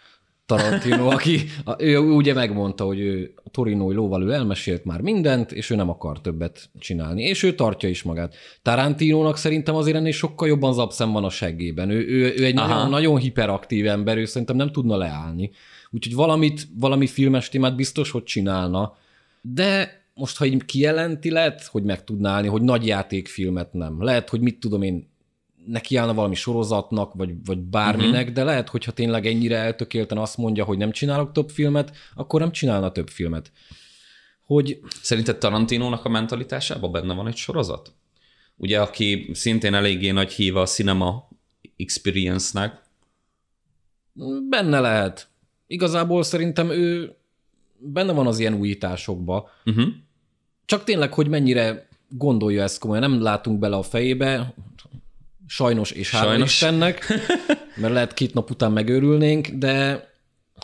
Tarantino, 0.49 1.11
aki 1.11 1.41
ő 1.79 1.99
ugye 1.99 2.35
megmondta, 2.35 2.85
hogy 2.85 3.01
ő 3.01 3.35
a 3.45 3.51
torinói 3.51 3.95
lóval 3.95 4.23
ő 4.23 4.33
elmesélt 4.33 4.85
már 4.85 5.01
mindent, 5.01 5.53
és 5.53 5.71
ő 5.71 5.75
nem 5.75 5.89
akar 5.89 6.21
többet 6.21 6.71
csinálni. 6.79 7.23
És 7.23 7.43
ő 7.43 7.55
tartja 7.55 7.89
is 7.89 8.03
magát. 8.03 8.35
Tarantinónak 8.63 9.37
szerintem 9.37 9.75
azért 9.75 9.97
ennél 9.97 10.13
sokkal 10.13 10.49
jobban 10.49 10.73
zapszem 10.73 11.13
van 11.13 11.25
a 11.25 11.31
seggében. 11.31 11.91
Ő, 11.91 12.07
ő, 12.07 12.35
ő 12.37 12.45
egy 12.45 12.55
nagyon, 12.55 12.91
nagyon 12.91 13.19
hiperaktív 13.19 13.87
ember, 13.87 14.17
ő 14.17 14.25
szerintem 14.25 14.57
nem 14.57 14.73
tudna 14.73 14.97
leállni. 14.97 15.51
Úgyhogy 15.91 16.15
valamit, 16.15 16.69
valami 16.79 17.07
filmes 17.07 17.49
témát 17.49 17.77
biztos, 17.77 18.11
hogy 18.11 18.25
csinálna. 18.25 18.97
De 19.41 20.03
most, 20.15 20.37
ha 20.37 20.45
így 20.45 20.65
kijelenti, 20.65 21.31
lehet, 21.31 21.65
hogy 21.65 21.83
meg 21.83 22.05
tudná 22.05 22.31
állni, 22.31 22.49
hogy 22.49 22.63
nagy 22.63 22.87
játékfilmet 22.87 23.73
nem. 23.73 24.03
Lehet, 24.03 24.29
hogy 24.29 24.41
mit 24.41 24.61
tudom 24.61 24.83
én, 24.83 25.09
neki 25.69 25.97
állna 25.97 26.15
valami 26.15 26.35
sorozatnak, 26.35 27.15
vagy, 27.15 27.35
vagy 27.45 27.59
bárminek, 27.59 28.21
uh-huh. 28.21 28.35
de 28.35 28.45
lehet, 28.45 28.69
hogyha 28.69 28.93
tényleg 28.93 29.27
ennyire 29.27 29.57
eltökélten 29.57 30.19
azt 30.19 30.37
mondja, 30.37 30.65
hogy 30.65 30.79
nem 30.79 30.91
csinálok 30.91 31.33
több 31.33 31.51
filmet, 31.51 31.97
akkor 32.15 32.41
nem 32.41 32.53
csinálna 32.53 32.93
több 32.93 33.09
filmet. 33.09 33.53
Hogy... 34.45 34.81
Szerinted 35.03 35.39
Tarantinónak 35.39 36.05
a 36.05 36.09
mentalitásában 36.09 36.93
benne 36.93 37.15
van 37.15 37.27
egy 37.27 37.37
sorozat? 37.37 37.93
Ugye, 38.57 38.81
aki 38.81 39.31
szintén 39.33 39.75
eléggé 39.75 40.11
nagy 40.11 40.33
híva 40.33 40.61
a 40.61 40.67
cinema 40.67 41.29
experience-nek. 41.77 42.83
Benne 44.49 44.81
lehet. 44.81 45.29
Igazából 45.67 46.23
szerintem 46.23 46.71
ő 46.71 47.17
benne 47.79 48.13
van 48.13 48.27
az 48.27 48.39
ilyen 48.39 48.55
újításokba. 48.55 49.51
Uh-huh. 49.65 49.87
Csak 50.65 50.85
tényleg, 50.85 51.13
hogy 51.13 51.29
mennyire 51.29 51.89
gondolja 52.09 52.63
ezt 52.63 52.79
komolyan. 52.79 53.11
Nem 53.11 53.23
látunk 53.23 53.59
bele 53.59 53.77
a 53.77 53.83
fejébe, 53.83 54.55
Sajnos, 55.51 55.91
és 55.91 56.11
hála. 56.11 56.45
Istennek, 56.45 57.07
mert 57.81 57.93
lehet 57.93 58.15
két 58.15 58.35
nap 58.35 58.51
után 58.51 58.73
megőrülnénk, 58.73 59.49
de 59.49 60.07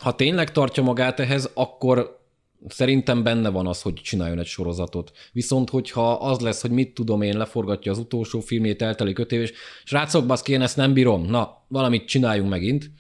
ha 0.03 0.15
tényleg 0.15 0.53
tartja 0.53 0.83
magát 0.83 1.21
ehhez, 1.21 1.51
akkor 1.55 2.23
szerintem 2.69 3.23
benne 3.23 3.49
van 3.49 3.67
az, 3.67 3.83
hogy 3.83 3.95
csináljon 3.95 4.39
egy 4.39 4.47
sorozatot. 4.47 5.13
Viszont, 5.33 5.71
hogyha 5.71 6.13
az 6.13 6.39
lesz, 6.39 6.61
hogy 6.61 6.71
mit 6.71 6.95
tudom 6.95 7.23
én, 7.23 7.37
leforgatja 7.37 7.93
az 7.93 7.99
utolsó 7.99 8.41
filmét, 8.41 8.83
eltelik 8.83 9.19
öt 9.19 9.33
év, 9.33 9.41
és 9.41 9.53
srácok, 9.85 10.27
baszki, 10.27 10.53
én 10.53 10.63
ezt 10.63 10.77
nem 10.77 10.93
bírom, 10.93 11.25
na, 11.25 11.65
valamit 11.69 12.09
csináljunk 12.09 12.51
megint, 12.51 12.91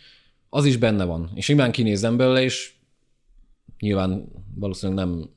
az 0.49 0.65
is 0.65 0.77
benne 0.77 1.05
van. 1.05 1.31
És 1.35 1.49
imán 1.49 1.73
kinézem 1.73 2.17
belőle, 2.17 2.43
és 2.43 2.73
nyilván 3.79 4.29
valószínűleg 4.55 5.07
nem 5.07 5.31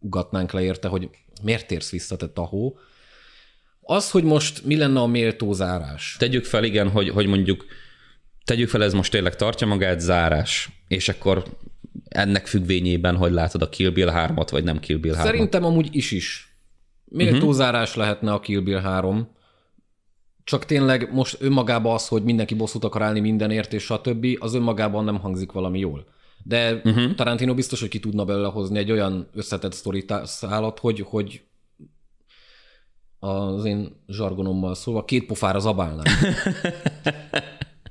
ugatnánk 0.00 0.52
le 0.52 0.62
érte, 0.62 0.88
hogy 0.88 1.08
miért 1.42 1.66
térsz 1.66 1.90
vissza, 1.90 2.16
te 2.16 2.28
tahó, 2.28 2.78
az, 3.90 4.10
hogy 4.10 4.24
most 4.24 4.64
mi 4.64 4.76
lenne 4.76 5.00
a 5.00 5.06
méltó 5.06 5.52
zárás? 5.52 6.16
Tegyük 6.18 6.44
fel, 6.44 6.64
igen, 6.64 6.90
hogy, 6.90 7.08
hogy 7.08 7.26
mondjuk 7.26 7.64
tegyük 8.44 8.68
fel, 8.68 8.82
ez 8.82 8.92
most 8.92 9.10
tényleg 9.10 9.36
tartja 9.36 9.66
magát 9.66 10.00
zárás, 10.00 10.68
és 10.88 11.08
akkor 11.08 11.44
ennek 12.08 12.46
függvényében, 12.46 13.16
hogy 13.16 13.32
látod 13.32 13.62
a 13.62 13.68
Kill 13.68 13.90
Bill 13.90 14.10
3-at, 14.12 14.48
vagy 14.50 14.64
nem 14.64 14.78
Kill 14.78 14.96
Bill 14.96 15.14
3 15.14 15.30
Szerintem 15.30 15.64
amúgy 15.64 15.88
is 15.90 16.10
is. 16.10 16.54
Méltó 17.04 17.36
uh-huh. 17.36 17.52
zárás 17.52 17.94
lehetne 17.94 18.32
a 18.32 18.40
Kill 18.40 18.60
Bill 18.60 18.80
3, 18.80 19.28
csak 20.44 20.64
tényleg 20.64 21.12
most 21.12 21.36
önmagában 21.40 21.94
az, 21.94 22.08
hogy 22.08 22.22
mindenki 22.22 22.54
bosszút 22.54 22.84
akar 22.84 23.02
állni 23.02 23.20
mindenért, 23.20 23.72
és 23.72 23.82
stb., 23.82 24.26
az 24.38 24.54
önmagában 24.54 25.04
nem 25.04 25.20
hangzik 25.20 25.52
valami 25.52 25.78
jól. 25.78 26.06
De 26.42 26.80
uh-huh. 26.84 27.14
Tarantino 27.14 27.54
biztos, 27.54 27.80
hogy 27.80 27.88
ki 27.88 27.98
tudna 27.98 28.24
belőle 28.24 28.48
hozni 28.48 28.78
egy 28.78 28.90
olyan 28.90 29.28
összetett 29.34 29.72
sztoritálat, 29.72 30.78
hogy, 30.78 31.00
hogy 31.00 31.42
az 33.20 33.64
én 33.64 34.02
zsargonommal 34.08 34.74
szólva, 34.74 35.04
két 35.04 35.26
pofára 35.26 35.58
zabálnám. 35.58 36.04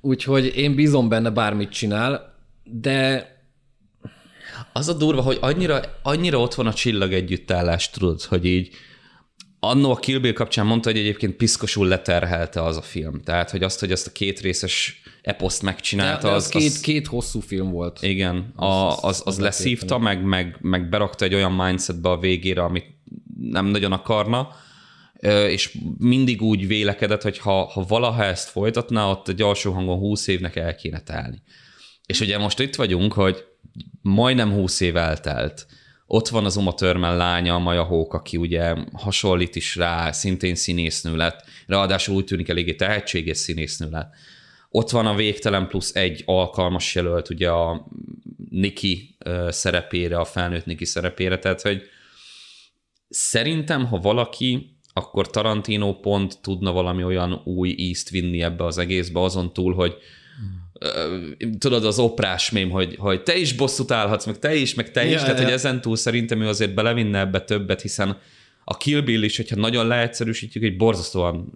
Úgyhogy 0.02 0.58
én 0.58 0.76
bízom 0.76 1.10
benne, 1.10 1.30
bármit 1.30 1.70
csinál, 1.70 2.36
de... 2.64 3.28
Az 4.74 4.88
a 4.88 4.94
durva, 4.94 5.22
hogy 5.22 5.38
annyira, 5.42 5.80
annyira 6.04 6.40
ott 6.40 6.54
van 6.54 6.68
a 6.68 6.74
csillag 6.74 7.14
együttállás, 7.14 7.90
tudod, 7.90 8.22
hogy 8.22 8.46
így 8.46 8.70
annó 9.60 9.92
a 9.92 9.96
Kill 9.96 10.20
Bill 10.20 10.34
kapcsán 10.34 10.66
mondta, 10.66 10.90
hogy 10.90 11.00
egyébként 11.00 11.36
piszkosul 11.36 11.88
leterhelte 11.88 12.64
az 12.64 12.78
a 12.78 12.82
film. 12.82 13.22
Tehát, 13.22 13.50
hogy 13.50 13.64
azt, 13.64 13.80
hogy 13.80 13.92
ezt 13.92 14.08
a 14.08 14.12
két 14.12 14.40
részes 14.40 15.02
eposzt 15.22 15.62
megcsinálta, 15.62 16.22
de, 16.22 16.28
de 16.28 16.36
az, 16.36 16.44
az, 16.44 16.50
két, 16.50 16.70
az... 16.70 16.80
két 16.80 17.08
hosszú 17.08 17.40
film 17.40 17.72
volt. 17.72 18.02
Igen, 18.02 18.54
az, 18.56 18.68
a, 18.68 18.92
az, 18.92 19.04
az, 19.04 19.22
az 19.26 19.40
leszívta, 19.40 19.98
meg, 19.98 20.24
meg, 20.24 20.58
meg 20.62 20.90
berakta 20.90 21.26
egy 21.26 21.34
olyan 21.34 21.52
mindsetbe 21.52 22.10
a 22.10 22.18
végére, 22.18 22.64
amit 22.64 22.86
nem 23.40 23.66
nagyon 23.66 23.92
akarna, 23.92 24.50
és 25.28 25.78
mindig 25.98 26.42
úgy 26.42 26.68
vélekedett, 26.68 27.22
hogy 27.22 27.38
ha, 27.38 27.64
ha 27.64 27.84
valaha 27.88 28.24
ezt 28.24 28.50
folytatná, 28.50 29.10
ott 29.10 29.28
egy 29.28 29.42
alsó 29.42 29.72
hangon 29.72 29.98
20 29.98 30.28
évnek 30.28 30.56
el 30.56 30.76
kéne 30.76 31.00
telni. 31.00 31.42
És 32.06 32.20
ugye 32.20 32.38
most 32.38 32.60
itt 32.60 32.76
vagyunk, 32.76 33.14
hogy 33.14 33.46
majdnem 34.02 34.52
20 34.52 34.80
év 34.80 34.98
eltelt. 34.98 35.66
Ott 36.06 36.28
van 36.28 36.46
az 36.46 36.56
Uma 36.56 36.74
Thurman 36.74 37.18
lánya, 37.18 37.54
a 37.54 37.60
Maja 37.60 37.84
Hók, 37.84 38.14
aki 38.14 38.38
ugye 38.38 38.76
hasonlít 38.94 39.56
is 39.56 39.76
rá, 39.76 40.12
szintén 40.12 40.56
színésznő 40.56 41.16
lett, 41.16 41.44
ráadásul 41.68 42.16
úgy 42.16 42.26
tűnik 42.26 42.50
eléggé 42.50 42.76
tehetséges 42.76 43.38
színésznő 43.38 43.90
lett. 43.90 44.14
Ott 44.70 44.90
van 44.90 45.06
a 45.06 45.16
végtelen 45.16 45.68
plusz 45.68 45.96
egy 45.96 46.24
alkalmas 46.26 46.96
jelölt, 46.96 47.30
ugye 47.30 47.50
a 47.50 47.88
Niki 48.50 49.18
szerepére, 49.50 50.18
a 50.18 50.26
felnőtt 50.26 50.66
Niki 50.66 50.86
szerepére, 50.86 51.40
tehát 51.40 51.62
hogy 51.62 51.82
szerintem, 53.10 53.86
ha 53.86 54.00
valaki 54.00 54.79
akkor 55.00 55.30
Tarantino 55.30 56.00
pont 56.00 56.42
tudna 56.42 56.72
valami 56.72 57.04
olyan 57.04 57.42
új 57.46 57.70
ízt 57.70 58.10
vinni 58.10 58.42
ebbe 58.42 58.66
az 58.66 58.78
egészbe, 58.78 59.22
azon 59.22 59.54
túl, 59.54 59.74
hogy 59.74 59.98
tudod, 61.58 61.86
az 61.86 62.00
oprás 62.00 62.52
mém, 62.52 62.70
hogy, 62.70 62.96
hogy 62.98 63.24
te 63.24 63.38
is 63.38 63.54
bosszút 63.54 63.92
állhatsz, 63.92 64.26
meg 64.26 64.40
te 64.40 64.56
is, 64.56 64.74
meg 64.74 64.92
te 64.92 65.06
is, 65.06 65.12
ja, 65.12 65.20
tehát 65.20 65.38
ja. 65.38 65.44
hogy 65.44 65.54
ezen 65.54 65.82
túl 65.82 65.96
szerintem 65.96 66.42
ő 66.42 66.48
azért 66.48 66.74
belevinne 66.74 67.20
ebbe 67.20 67.42
többet, 67.42 67.82
hiszen 67.82 68.18
a 68.64 68.78
Kill 68.78 69.02
Bill 69.02 69.24
is, 69.24 69.38
hogyha 69.38 69.56
nagyon 69.56 69.88
leegyszerűsítjük, 69.88 70.64
egy 70.64 70.78
borzasztóan 70.78 71.54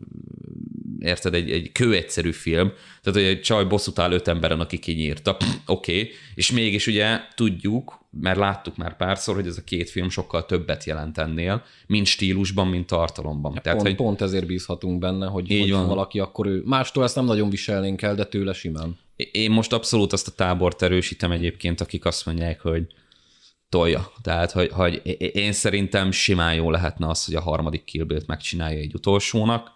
érted, 0.99 1.34
egy, 1.34 1.51
egy 1.51 1.71
kőegyszerű 1.71 2.32
film, 2.32 2.71
tehát 3.01 3.19
hogy 3.19 3.29
egy 3.29 3.41
csaj 3.41 3.65
bosszút 3.65 3.99
áll 3.99 4.12
öt 4.12 4.27
emberen, 4.27 4.60
aki 4.60 4.79
kinyírta, 4.79 5.38
oké, 5.65 5.99
okay. 5.99 6.12
és 6.36 6.51
mégis 6.51 6.88
ugye 6.88 7.19
tudjuk, 7.36 8.02
mert 8.19 8.38
láttuk 8.38 8.78
már 8.78 8.97
párszor, 8.97 9.36
hogy 9.36 9.47
ez 9.47 9.58
a 9.58 9.63
két 9.63 9.89
film 9.89 10.10
sokkal 10.10 10.45
többet 10.45 10.84
jelent 10.84 11.17
ennél, 11.17 11.63
mind 11.88 12.06
stílusban, 12.06 12.67
mind 12.67 12.86
tartalomban. 12.86 13.52
Ja, 13.56 13.62
Tehát, 13.62 13.78
pont, 13.78 13.89
hogy... 13.89 14.06
pont 14.06 14.21
ezért 14.21 14.45
bízhatunk 14.45 14.99
benne, 14.99 15.28
hogy, 15.28 15.52
így 15.52 15.62
hogy 15.62 15.71
van. 15.71 15.88
valaki, 15.88 16.19
akkor 16.19 16.47
ő 16.47 16.62
mástól 16.65 17.04
ezt 17.04 17.15
nem 17.15 17.26
nagyon 17.26 17.49
viselnénk 17.49 18.02
el, 18.02 18.15
de 18.15 18.26
tőle 18.26 18.54
simán. 18.54 18.97
Én 19.32 19.52
most 19.52 19.73
abszolút 19.73 20.13
azt 20.13 20.28
a 20.28 20.32
tábort 20.32 20.82
erősítem 20.82 21.32
egyébként, 21.32 21.82
akik 21.82 22.06
azt 22.06 22.26
mondják, 22.26 22.62
hogy 22.62 22.88
tolja. 23.69 24.12
Tehát, 24.21 24.52
hogy, 24.52 24.69
hogy 24.71 25.02
én 25.34 25.52
szerintem 25.52 26.12
simán 26.12 26.54
jó 26.56 26.71
lehetne 26.71 27.08
az, 27.08 27.26
hogy 27.26 27.36
a 27.36 27.41
harmadik 27.41 27.84
Kill 27.84 28.04
Bill-t 28.04 28.28
megcsinálja 28.28 28.80
egy 28.80 28.93
utolsónak. 28.93 29.71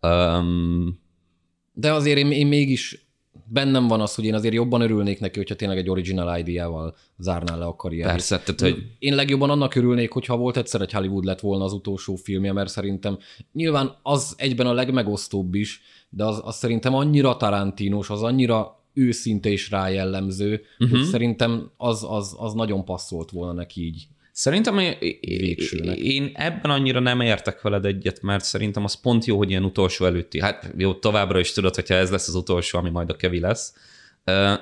Um, 0.00 1.00
de 1.72 1.92
azért 1.92 2.18
én, 2.18 2.30
én 2.30 2.46
mégis 2.46 3.06
bennem 3.52 3.88
van 3.88 4.00
az, 4.00 4.14
hogy 4.14 4.24
én 4.24 4.34
azért 4.34 4.54
jobban 4.54 4.80
örülnék 4.80 5.20
neki, 5.20 5.38
hogyha 5.38 5.54
tényleg 5.54 5.78
egy 5.78 5.90
original 5.90 6.38
ID-jával 6.38 6.96
zárná 7.18 7.56
le 7.56 7.64
a 7.64 7.76
karrierjét. 7.76 8.10
Persze, 8.10 8.38
tehát, 8.38 8.60
hogy... 8.60 8.86
Én 8.98 9.14
legjobban 9.14 9.50
annak 9.50 9.74
örülnék, 9.74 10.12
hogyha 10.12 10.36
volt 10.36 10.56
egyszer 10.56 10.80
egy 10.80 10.92
Hollywood 10.92 11.24
lett 11.24 11.40
volna 11.40 11.64
az 11.64 11.72
utolsó 11.72 12.14
filmje, 12.14 12.52
mert 12.52 12.68
szerintem 12.68 13.18
nyilván 13.52 13.96
az 14.02 14.34
egyben 14.36 14.66
a 14.66 14.72
legmegosztóbb 14.72 15.54
is, 15.54 15.80
de 16.08 16.24
az, 16.24 16.40
az 16.44 16.56
szerintem 16.56 16.94
annyira 16.94 17.36
tarantinos, 17.36 18.10
az 18.10 18.22
annyira 18.22 18.80
őszinte 18.94 19.48
és 19.48 19.70
rájellemző, 19.70 20.52
uh-huh. 20.52 20.90
hogy 20.90 21.00
mhm. 21.00 21.08
szerintem 21.08 21.70
az, 21.76 22.06
az, 22.08 22.34
az 22.38 22.52
nagyon 22.52 22.84
passzolt 22.84 23.30
volna 23.30 23.52
neki 23.52 23.84
így. 23.84 24.06
Szerintem 24.32 24.76
végsőnek. 25.20 25.98
én 25.98 26.30
ebben 26.34 26.70
annyira 26.70 27.00
nem 27.00 27.20
értek 27.20 27.60
veled 27.60 27.84
egyet, 27.84 28.22
mert 28.22 28.44
szerintem 28.44 28.84
az 28.84 29.00
pont 29.00 29.24
jó, 29.24 29.36
hogy 29.36 29.50
ilyen 29.50 29.64
utolsó 29.64 30.04
előtti. 30.04 30.40
Hát 30.40 30.70
jó, 30.76 30.94
továbbra 30.94 31.38
is 31.38 31.52
tudod, 31.52 31.74
hogyha 31.74 31.94
ez 31.94 32.10
lesz 32.10 32.28
az 32.28 32.34
utolsó, 32.34 32.78
ami 32.78 32.90
majd 32.90 33.10
a 33.10 33.16
kevi 33.16 33.40
lesz. 33.40 33.74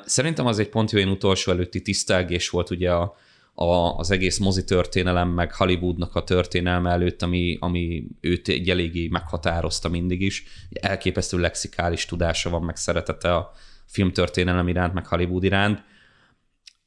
Szerintem 0.05 0.47
az 0.47 0.59
egy 0.59 0.68
pont 0.68 0.91
jó 0.91 0.99
ilyen 0.99 1.11
utolsó 1.11 1.53
előtti 1.53 1.83
tisztelgés 1.83 2.49
volt 2.49 2.71
ugye 2.71 2.93
a, 2.93 3.16
a, 3.55 3.97
az 3.97 4.11
egész 4.11 4.39
mozi 4.39 4.64
történelem, 4.64 5.29
meg 5.29 5.55
Hollywoodnak 5.55 6.14
a 6.14 6.25
történelme 6.25 6.91
előtt, 6.91 7.23
ami, 7.23 7.57
ami 7.61 8.07
őt 8.21 8.49
egy 8.49 8.71
eléggé 8.71 9.09
meghatározta 9.09 9.89
mindig 9.89 10.21
is. 10.21 10.45
Elképesztő 10.71 11.39
lexikális 11.39 12.05
tudása 12.05 12.51
van, 12.51 12.62
meg 12.62 12.77
szeretete 12.77 13.35
a 13.35 13.53
filmtörténelem 13.87 14.68
iránt, 14.68 14.95
meg 14.95 15.07
Hollywood 15.07 15.45
iránt 15.45 15.83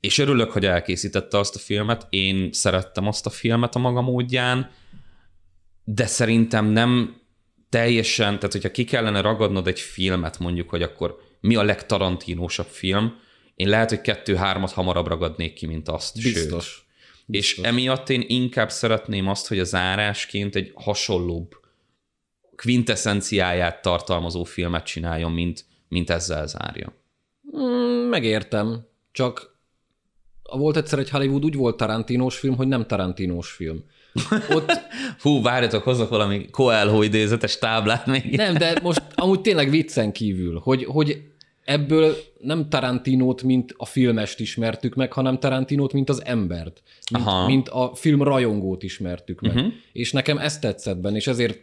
és 0.04 0.18
örülök, 0.18 0.52
hogy 0.52 0.66
elkészítette 0.66 1.38
azt 1.38 1.56
a 1.56 1.60
filmet, 1.60 2.08
én 2.10 2.52
szerettem 2.52 3.08
azt 3.08 3.26
a 3.26 3.30
filmet 3.30 3.76
a 3.76 3.80
maga 3.80 4.02
módján, 4.02 4.72
de 5.84 6.06
szerintem 6.06 6.66
nem 6.66 7.22
teljesen, 7.70 8.36
tehát 8.36 8.52
hogyha 8.52 8.72
ki 8.72 8.84
kellene 8.84 9.22
ragadnod 9.22 9.68
egy 9.68 9.80
filmet 9.80 10.40
mondjuk, 10.40 10.70
hogy 10.70 10.82
akkor 10.82 11.16
mi 11.40 11.56
a 11.56 11.64
legtarantinósabb 11.64 12.66
film, 12.66 13.20
én 13.56 13.68
lehet, 13.68 13.90
hogy 13.90 14.02
kettő-hármat 14.02 14.72
hamarabb 14.72 15.08
ragadnék 15.08 15.54
ki, 15.54 15.66
mint 15.66 15.90
azt. 15.90 16.22
Biztos. 16.22 16.66
Sőt. 16.66 17.36
És 17.36 17.58
emiatt 17.58 18.10
én 18.10 18.24
inkább 18.28 18.72
szeretném 18.72 19.28
azt, 19.28 19.48
hogy 19.48 19.60
a 19.60 19.64
zárásként 19.64 20.56
egy 20.56 20.72
hasonlóbb 20.74 21.52
quintessenciáját 22.56 23.82
tartalmazó 23.82 24.44
filmet 24.44 24.86
csináljon, 24.86 25.32
mint, 25.32 25.66
mint 25.88 26.10
ezzel 26.10 26.48
zárja. 26.48 26.94
Mm, 27.58 28.10
megértem. 28.10 28.88
Csak 29.12 29.53
volt 30.52 30.78
egyszer 30.78 31.00
egy 31.00 31.10
Hollywood 31.10 31.46
úgy 31.46 31.56
volt 31.56 31.78
Tarantinos 31.78 32.38
film, 32.38 32.56
hogy 32.56 32.68
nem 32.68 32.86
Tarantinos 32.86 33.52
film. 33.52 33.84
Ott... 34.50 34.72
Hú, 35.22 35.42
várjatok, 35.42 35.84
hozok 35.84 36.10
valami 36.10 36.50
Coelho 36.50 37.02
idézetes 37.02 37.58
táblát 37.58 38.06
még. 38.06 38.36
Nem, 38.36 38.54
de 38.54 38.80
most 38.84 39.02
amúgy 39.16 39.42
tényleg 39.42 39.70
viccen 39.70 40.12
kívül, 40.12 40.60
hogy, 40.64 40.84
hogy 40.84 41.22
ebből 41.64 42.16
nem 42.40 42.70
Tarantinót, 42.70 43.44
mint 43.44 43.74
a 43.78 43.86
filmest 43.86 44.40
ismertük 44.40 44.96
meg, 44.96 45.14
hanem 45.14 45.40
Tarantinót, 45.40 45.94
mint 45.94 46.10
az 46.10 46.26
embert. 46.26 46.84
Mint, 47.12 47.26
Aha. 47.26 47.46
mint 47.48 47.70
a 47.70 47.92
film 47.96 48.24
rajongót 48.24 48.84
ismertük 48.84 49.42
meg. 49.42 49.56
Uh-huh. 49.56 49.74
És 49.94 50.12
nekem 50.12 50.38
ezt 50.38 50.62
tetszett 50.62 50.98
benne, 50.98 51.16
és 51.16 51.28
ezért 51.28 51.60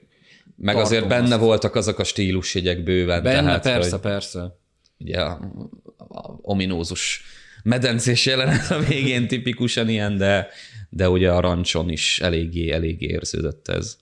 Meg 0.57 0.77
azért 0.77 1.09
benne 1.09 1.35
azt. 1.35 1.43
voltak 1.43 1.75
azok 1.75 1.99
a 1.99 2.05
stílusjegyek 2.05 2.83
bőven. 2.83 3.23
benne, 3.23 3.43
tehát, 3.43 3.63
persze, 3.63 3.91
hogy 3.91 4.01
persze. 4.01 4.59
ugye 4.99 5.21
a, 5.21 5.41
a 6.09 6.39
ominózus 6.41 7.23
medencés 7.63 8.27
jelenet 8.27 8.71
a 8.71 8.79
végén 8.79 9.29
tipikusan 9.29 9.89
ilyen, 9.89 10.17
de, 10.17 10.49
de 10.89 11.09
ugye 11.09 11.33
a 11.33 11.41
rancson 11.41 11.91
is 11.91 12.21
eléggé, 12.21 12.71
eléggé 12.71 13.07
érződött 13.07 13.69
ez. 13.69 13.97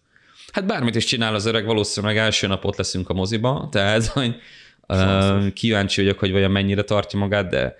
Hát 0.52 0.66
bármit 0.66 0.94
is 0.94 1.04
csinál 1.04 1.34
az 1.34 1.46
öreg, 1.46 1.64
valószínűleg 1.64 2.16
első 2.16 2.46
napot 2.46 2.76
leszünk 2.76 3.08
a 3.08 3.14
moziba, 3.14 3.68
tehát 3.70 4.06
hogy 4.06 4.36
uh, 4.88 5.52
kíváncsi 5.52 6.00
vagyok, 6.00 6.18
hogy 6.18 6.32
vajon 6.32 6.50
mennyire 6.50 6.82
tartja 6.82 7.18
magát, 7.18 7.48
de 7.48 7.76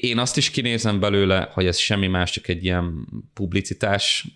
én 0.00 0.18
azt 0.18 0.36
is 0.36 0.50
kinézem 0.50 1.00
belőle, 1.00 1.48
hogy 1.52 1.66
ez 1.66 1.76
semmi 1.76 2.06
más, 2.06 2.30
csak 2.30 2.48
egy 2.48 2.64
ilyen 2.64 3.08
publicitás 3.34 4.26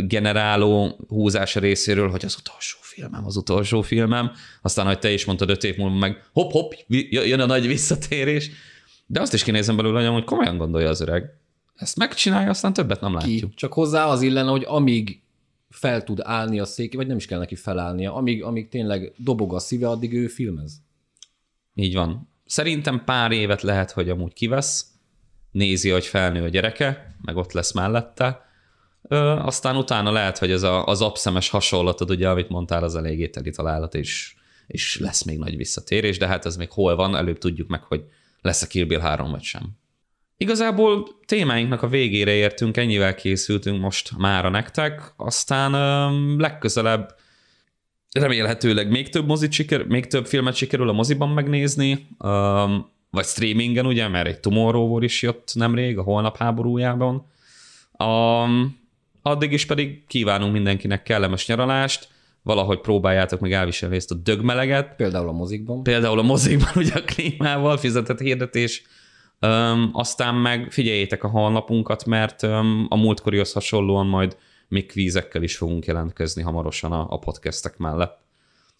generáló 0.00 0.98
húzás 1.08 1.56
a 1.56 1.60
részéről, 1.60 2.08
hogy 2.10 2.24
az 2.24 2.36
utolsó 2.38 2.78
filmem, 2.96 3.26
az 3.26 3.36
utolsó 3.36 3.82
filmem, 3.82 4.30
aztán, 4.62 4.86
hogy 4.86 4.98
te 4.98 5.10
is 5.10 5.24
mondtad 5.24 5.50
öt 5.50 5.64
év 5.64 5.76
múlva 5.76 5.96
meg 5.96 6.24
hopp, 6.32 6.72
vi- 6.86 7.12
jön 7.12 7.40
a 7.40 7.46
nagy 7.46 7.66
visszatérés, 7.66 8.50
de 9.06 9.20
azt 9.20 9.34
is 9.34 9.42
kinézem 9.42 9.76
belőle, 9.76 10.06
hogy 10.06 10.24
komolyan 10.24 10.56
gondolja 10.56 10.88
az 10.88 11.00
öreg. 11.00 11.30
Ezt 11.74 11.96
megcsinálja, 11.96 12.50
aztán 12.50 12.72
többet 12.72 13.00
nem 13.00 13.14
látjuk. 13.14 13.50
Ki. 13.50 13.56
Csak 13.56 13.72
hozzá 13.72 14.06
az 14.06 14.22
illene, 14.22 14.50
hogy 14.50 14.64
amíg 14.66 15.20
fel 15.68 16.04
tud 16.04 16.20
állni 16.22 16.60
a 16.60 16.64
szék, 16.64 16.94
vagy 16.94 17.06
nem 17.06 17.16
is 17.16 17.26
kell 17.26 17.38
neki 17.38 17.54
felállnia, 17.54 18.14
amíg, 18.14 18.42
amíg 18.42 18.68
tényleg 18.68 19.12
dobog 19.16 19.54
a 19.54 19.58
szíve, 19.58 19.88
addig 19.88 20.12
ő 20.12 20.26
filmez. 20.26 20.82
Így 21.74 21.94
van. 21.94 22.28
Szerintem 22.46 23.04
pár 23.04 23.32
évet 23.32 23.62
lehet, 23.62 23.90
hogy 23.90 24.08
amúgy 24.10 24.32
kivesz, 24.32 24.86
nézi, 25.50 25.90
hogy 25.90 26.04
felnő 26.06 26.42
a 26.42 26.48
gyereke, 26.48 27.16
meg 27.22 27.36
ott 27.36 27.52
lesz 27.52 27.72
mellette, 27.72 28.45
Ö, 29.08 29.16
aztán 29.18 29.76
utána 29.76 30.10
lehet, 30.10 30.38
hogy 30.38 30.50
ez 30.50 30.62
a, 30.62 30.86
az 30.86 31.02
abszemes 31.02 31.48
hasonlatod, 31.48 32.10
ugye, 32.10 32.28
amit 32.28 32.48
mondtál, 32.48 32.82
az 32.82 32.96
eléggé 32.96 33.28
teli 33.28 33.50
találat, 33.50 33.94
és, 33.94 34.34
és 34.66 34.98
lesz 34.98 35.22
még 35.22 35.38
nagy 35.38 35.56
visszatérés, 35.56 36.18
de 36.18 36.26
hát 36.26 36.46
ez 36.46 36.56
még 36.56 36.70
hol 36.70 36.96
van, 36.96 37.16
előbb 37.16 37.38
tudjuk 37.38 37.68
meg, 37.68 37.82
hogy 37.82 38.04
lesz 38.40 38.62
a 38.62 38.66
Kill 38.66 38.84
Bill 38.84 39.00
3 39.00 39.30
vagy 39.30 39.42
sem. 39.42 39.62
Igazából 40.36 41.08
témáinknak 41.26 41.82
a 41.82 41.88
végére 41.88 42.32
értünk, 42.32 42.76
ennyivel 42.76 43.14
készültünk 43.14 43.80
most 43.80 44.16
mára 44.18 44.48
nektek, 44.48 45.12
aztán 45.16 45.72
ö, 45.72 46.36
legközelebb 46.36 47.14
remélhetőleg 48.18 48.90
még 48.90 49.08
több 49.08 49.26
mozit 49.26 49.52
siker, 49.52 49.86
még 49.86 50.06
több 50.06 50.26
filmet 50.26 50.54
sikerül 50.54 50.88
a 50.88 50.92
moziban 50.92 51.28
megnézni, 51.28 52.06
um, 52.18 52.90
vagy 53.10 53.24
streamingen, 53.24 53.86
ugye, 53.86 54.08
mert 54.08 54.26
egy 54.26 54.40
Tomorrow 54.40 54.88
War 54.88 55.02
is 55.02 55.22
jött 55.22 55.52
nemrég, 55.54 55.98
a 55.98 56.02
holnap 56.02 56.36
háborújában. 56.36 57.26
Um, 57.98 58.85
addig 59.26 59.52
is 59.52 59.66
pedig 59.66 60.06
kívánunk 60.06 60.52
mindenkinek 60.52 61.02
kellemes 61.02 61.46
nyaralást, 61.46 62.08
valahogy 62.42 62.80
próbáljátok 62.80 63.40
meg 63.40 63.52
elviselni 63.52 63.96
ezt 63.96 64.10
a 64.10 64.14
dögmeleget, 64.14 64.96
Például 64.96 65.28
a 65.28 65.32
mozikban. 65.32 65.82
például 65.82 66.18
a 66.18 66.22
mozikban 66.22 66.70
ugye 66.82 66.94
a 66.94 67.02
klímával 67.04 67.76
fizetett 67.76 68.20
hirdetés, 68.20 68.82
Öm, 69.40 69.90
aztán 69.92 70.34
meg 70.34 70.66
figyeljétek 70.70 71.24
a 71.24 71.28
honlapunkat, 71.28 72.04
mert 72.04 72.42
öm, 72.42 72.86
a 72.88 72.96
múltkorihoz 72.96 73.52
hasonlóan 73.52 74.06
majd 74.06 74.36
még 74.68 74.86
kvízekkel 74.86 75.42
is 75.42 75.56
fogunk 75.56 75.84
jelentkezni 75.86 76.42
hamarosan 76.42 76.92
a, 76.92 77.06
a 77.10 77.18
podcastek 77.18 77.76
mellett. 77.76 78.18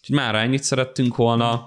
Úgyhogy 0.00 0.16
mára 0.16 0.38
ennyit 0.38 0.62
szerettünk 0.62 1.16
volna. 1.16 1.66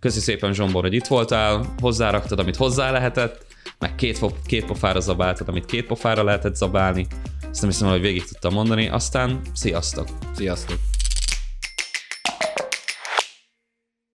Köszi 0.00 0.20
szépen 0.20 0.52
Zsombor, 0.52 0.82
hogy 0.82 0.94
itt 0.94 1.06
voltál, 1.06 1.74
hozzáraktad, 1.80 2.38
amit 2.38 2.56
hozzá 2.56 2.90
lehetett, 2.90 3.46
meg 3.78 3.94
két, 3.94 4.18
két 4.46 4.64
pofára 4.64 5.00
zabáltad, 5.00 5.48
amit 5.48 5.66
két 5.66 5.86
pofára 5.86 6.22
lehetett 6.22 6.56
zabálni. 6.56 7.06
Ezt 7.52 7.60
nem 7.60 7.70
hiszem, 7.70 7.88
hogy 7.88 8.00
végig 8.00 8.24
tudtam 8.24 8.52
mondani. 8.52 8.88
Aztán 8.88 9.40
sziasztok! 9.52 10.08
Sziasztok! 10.34 10.78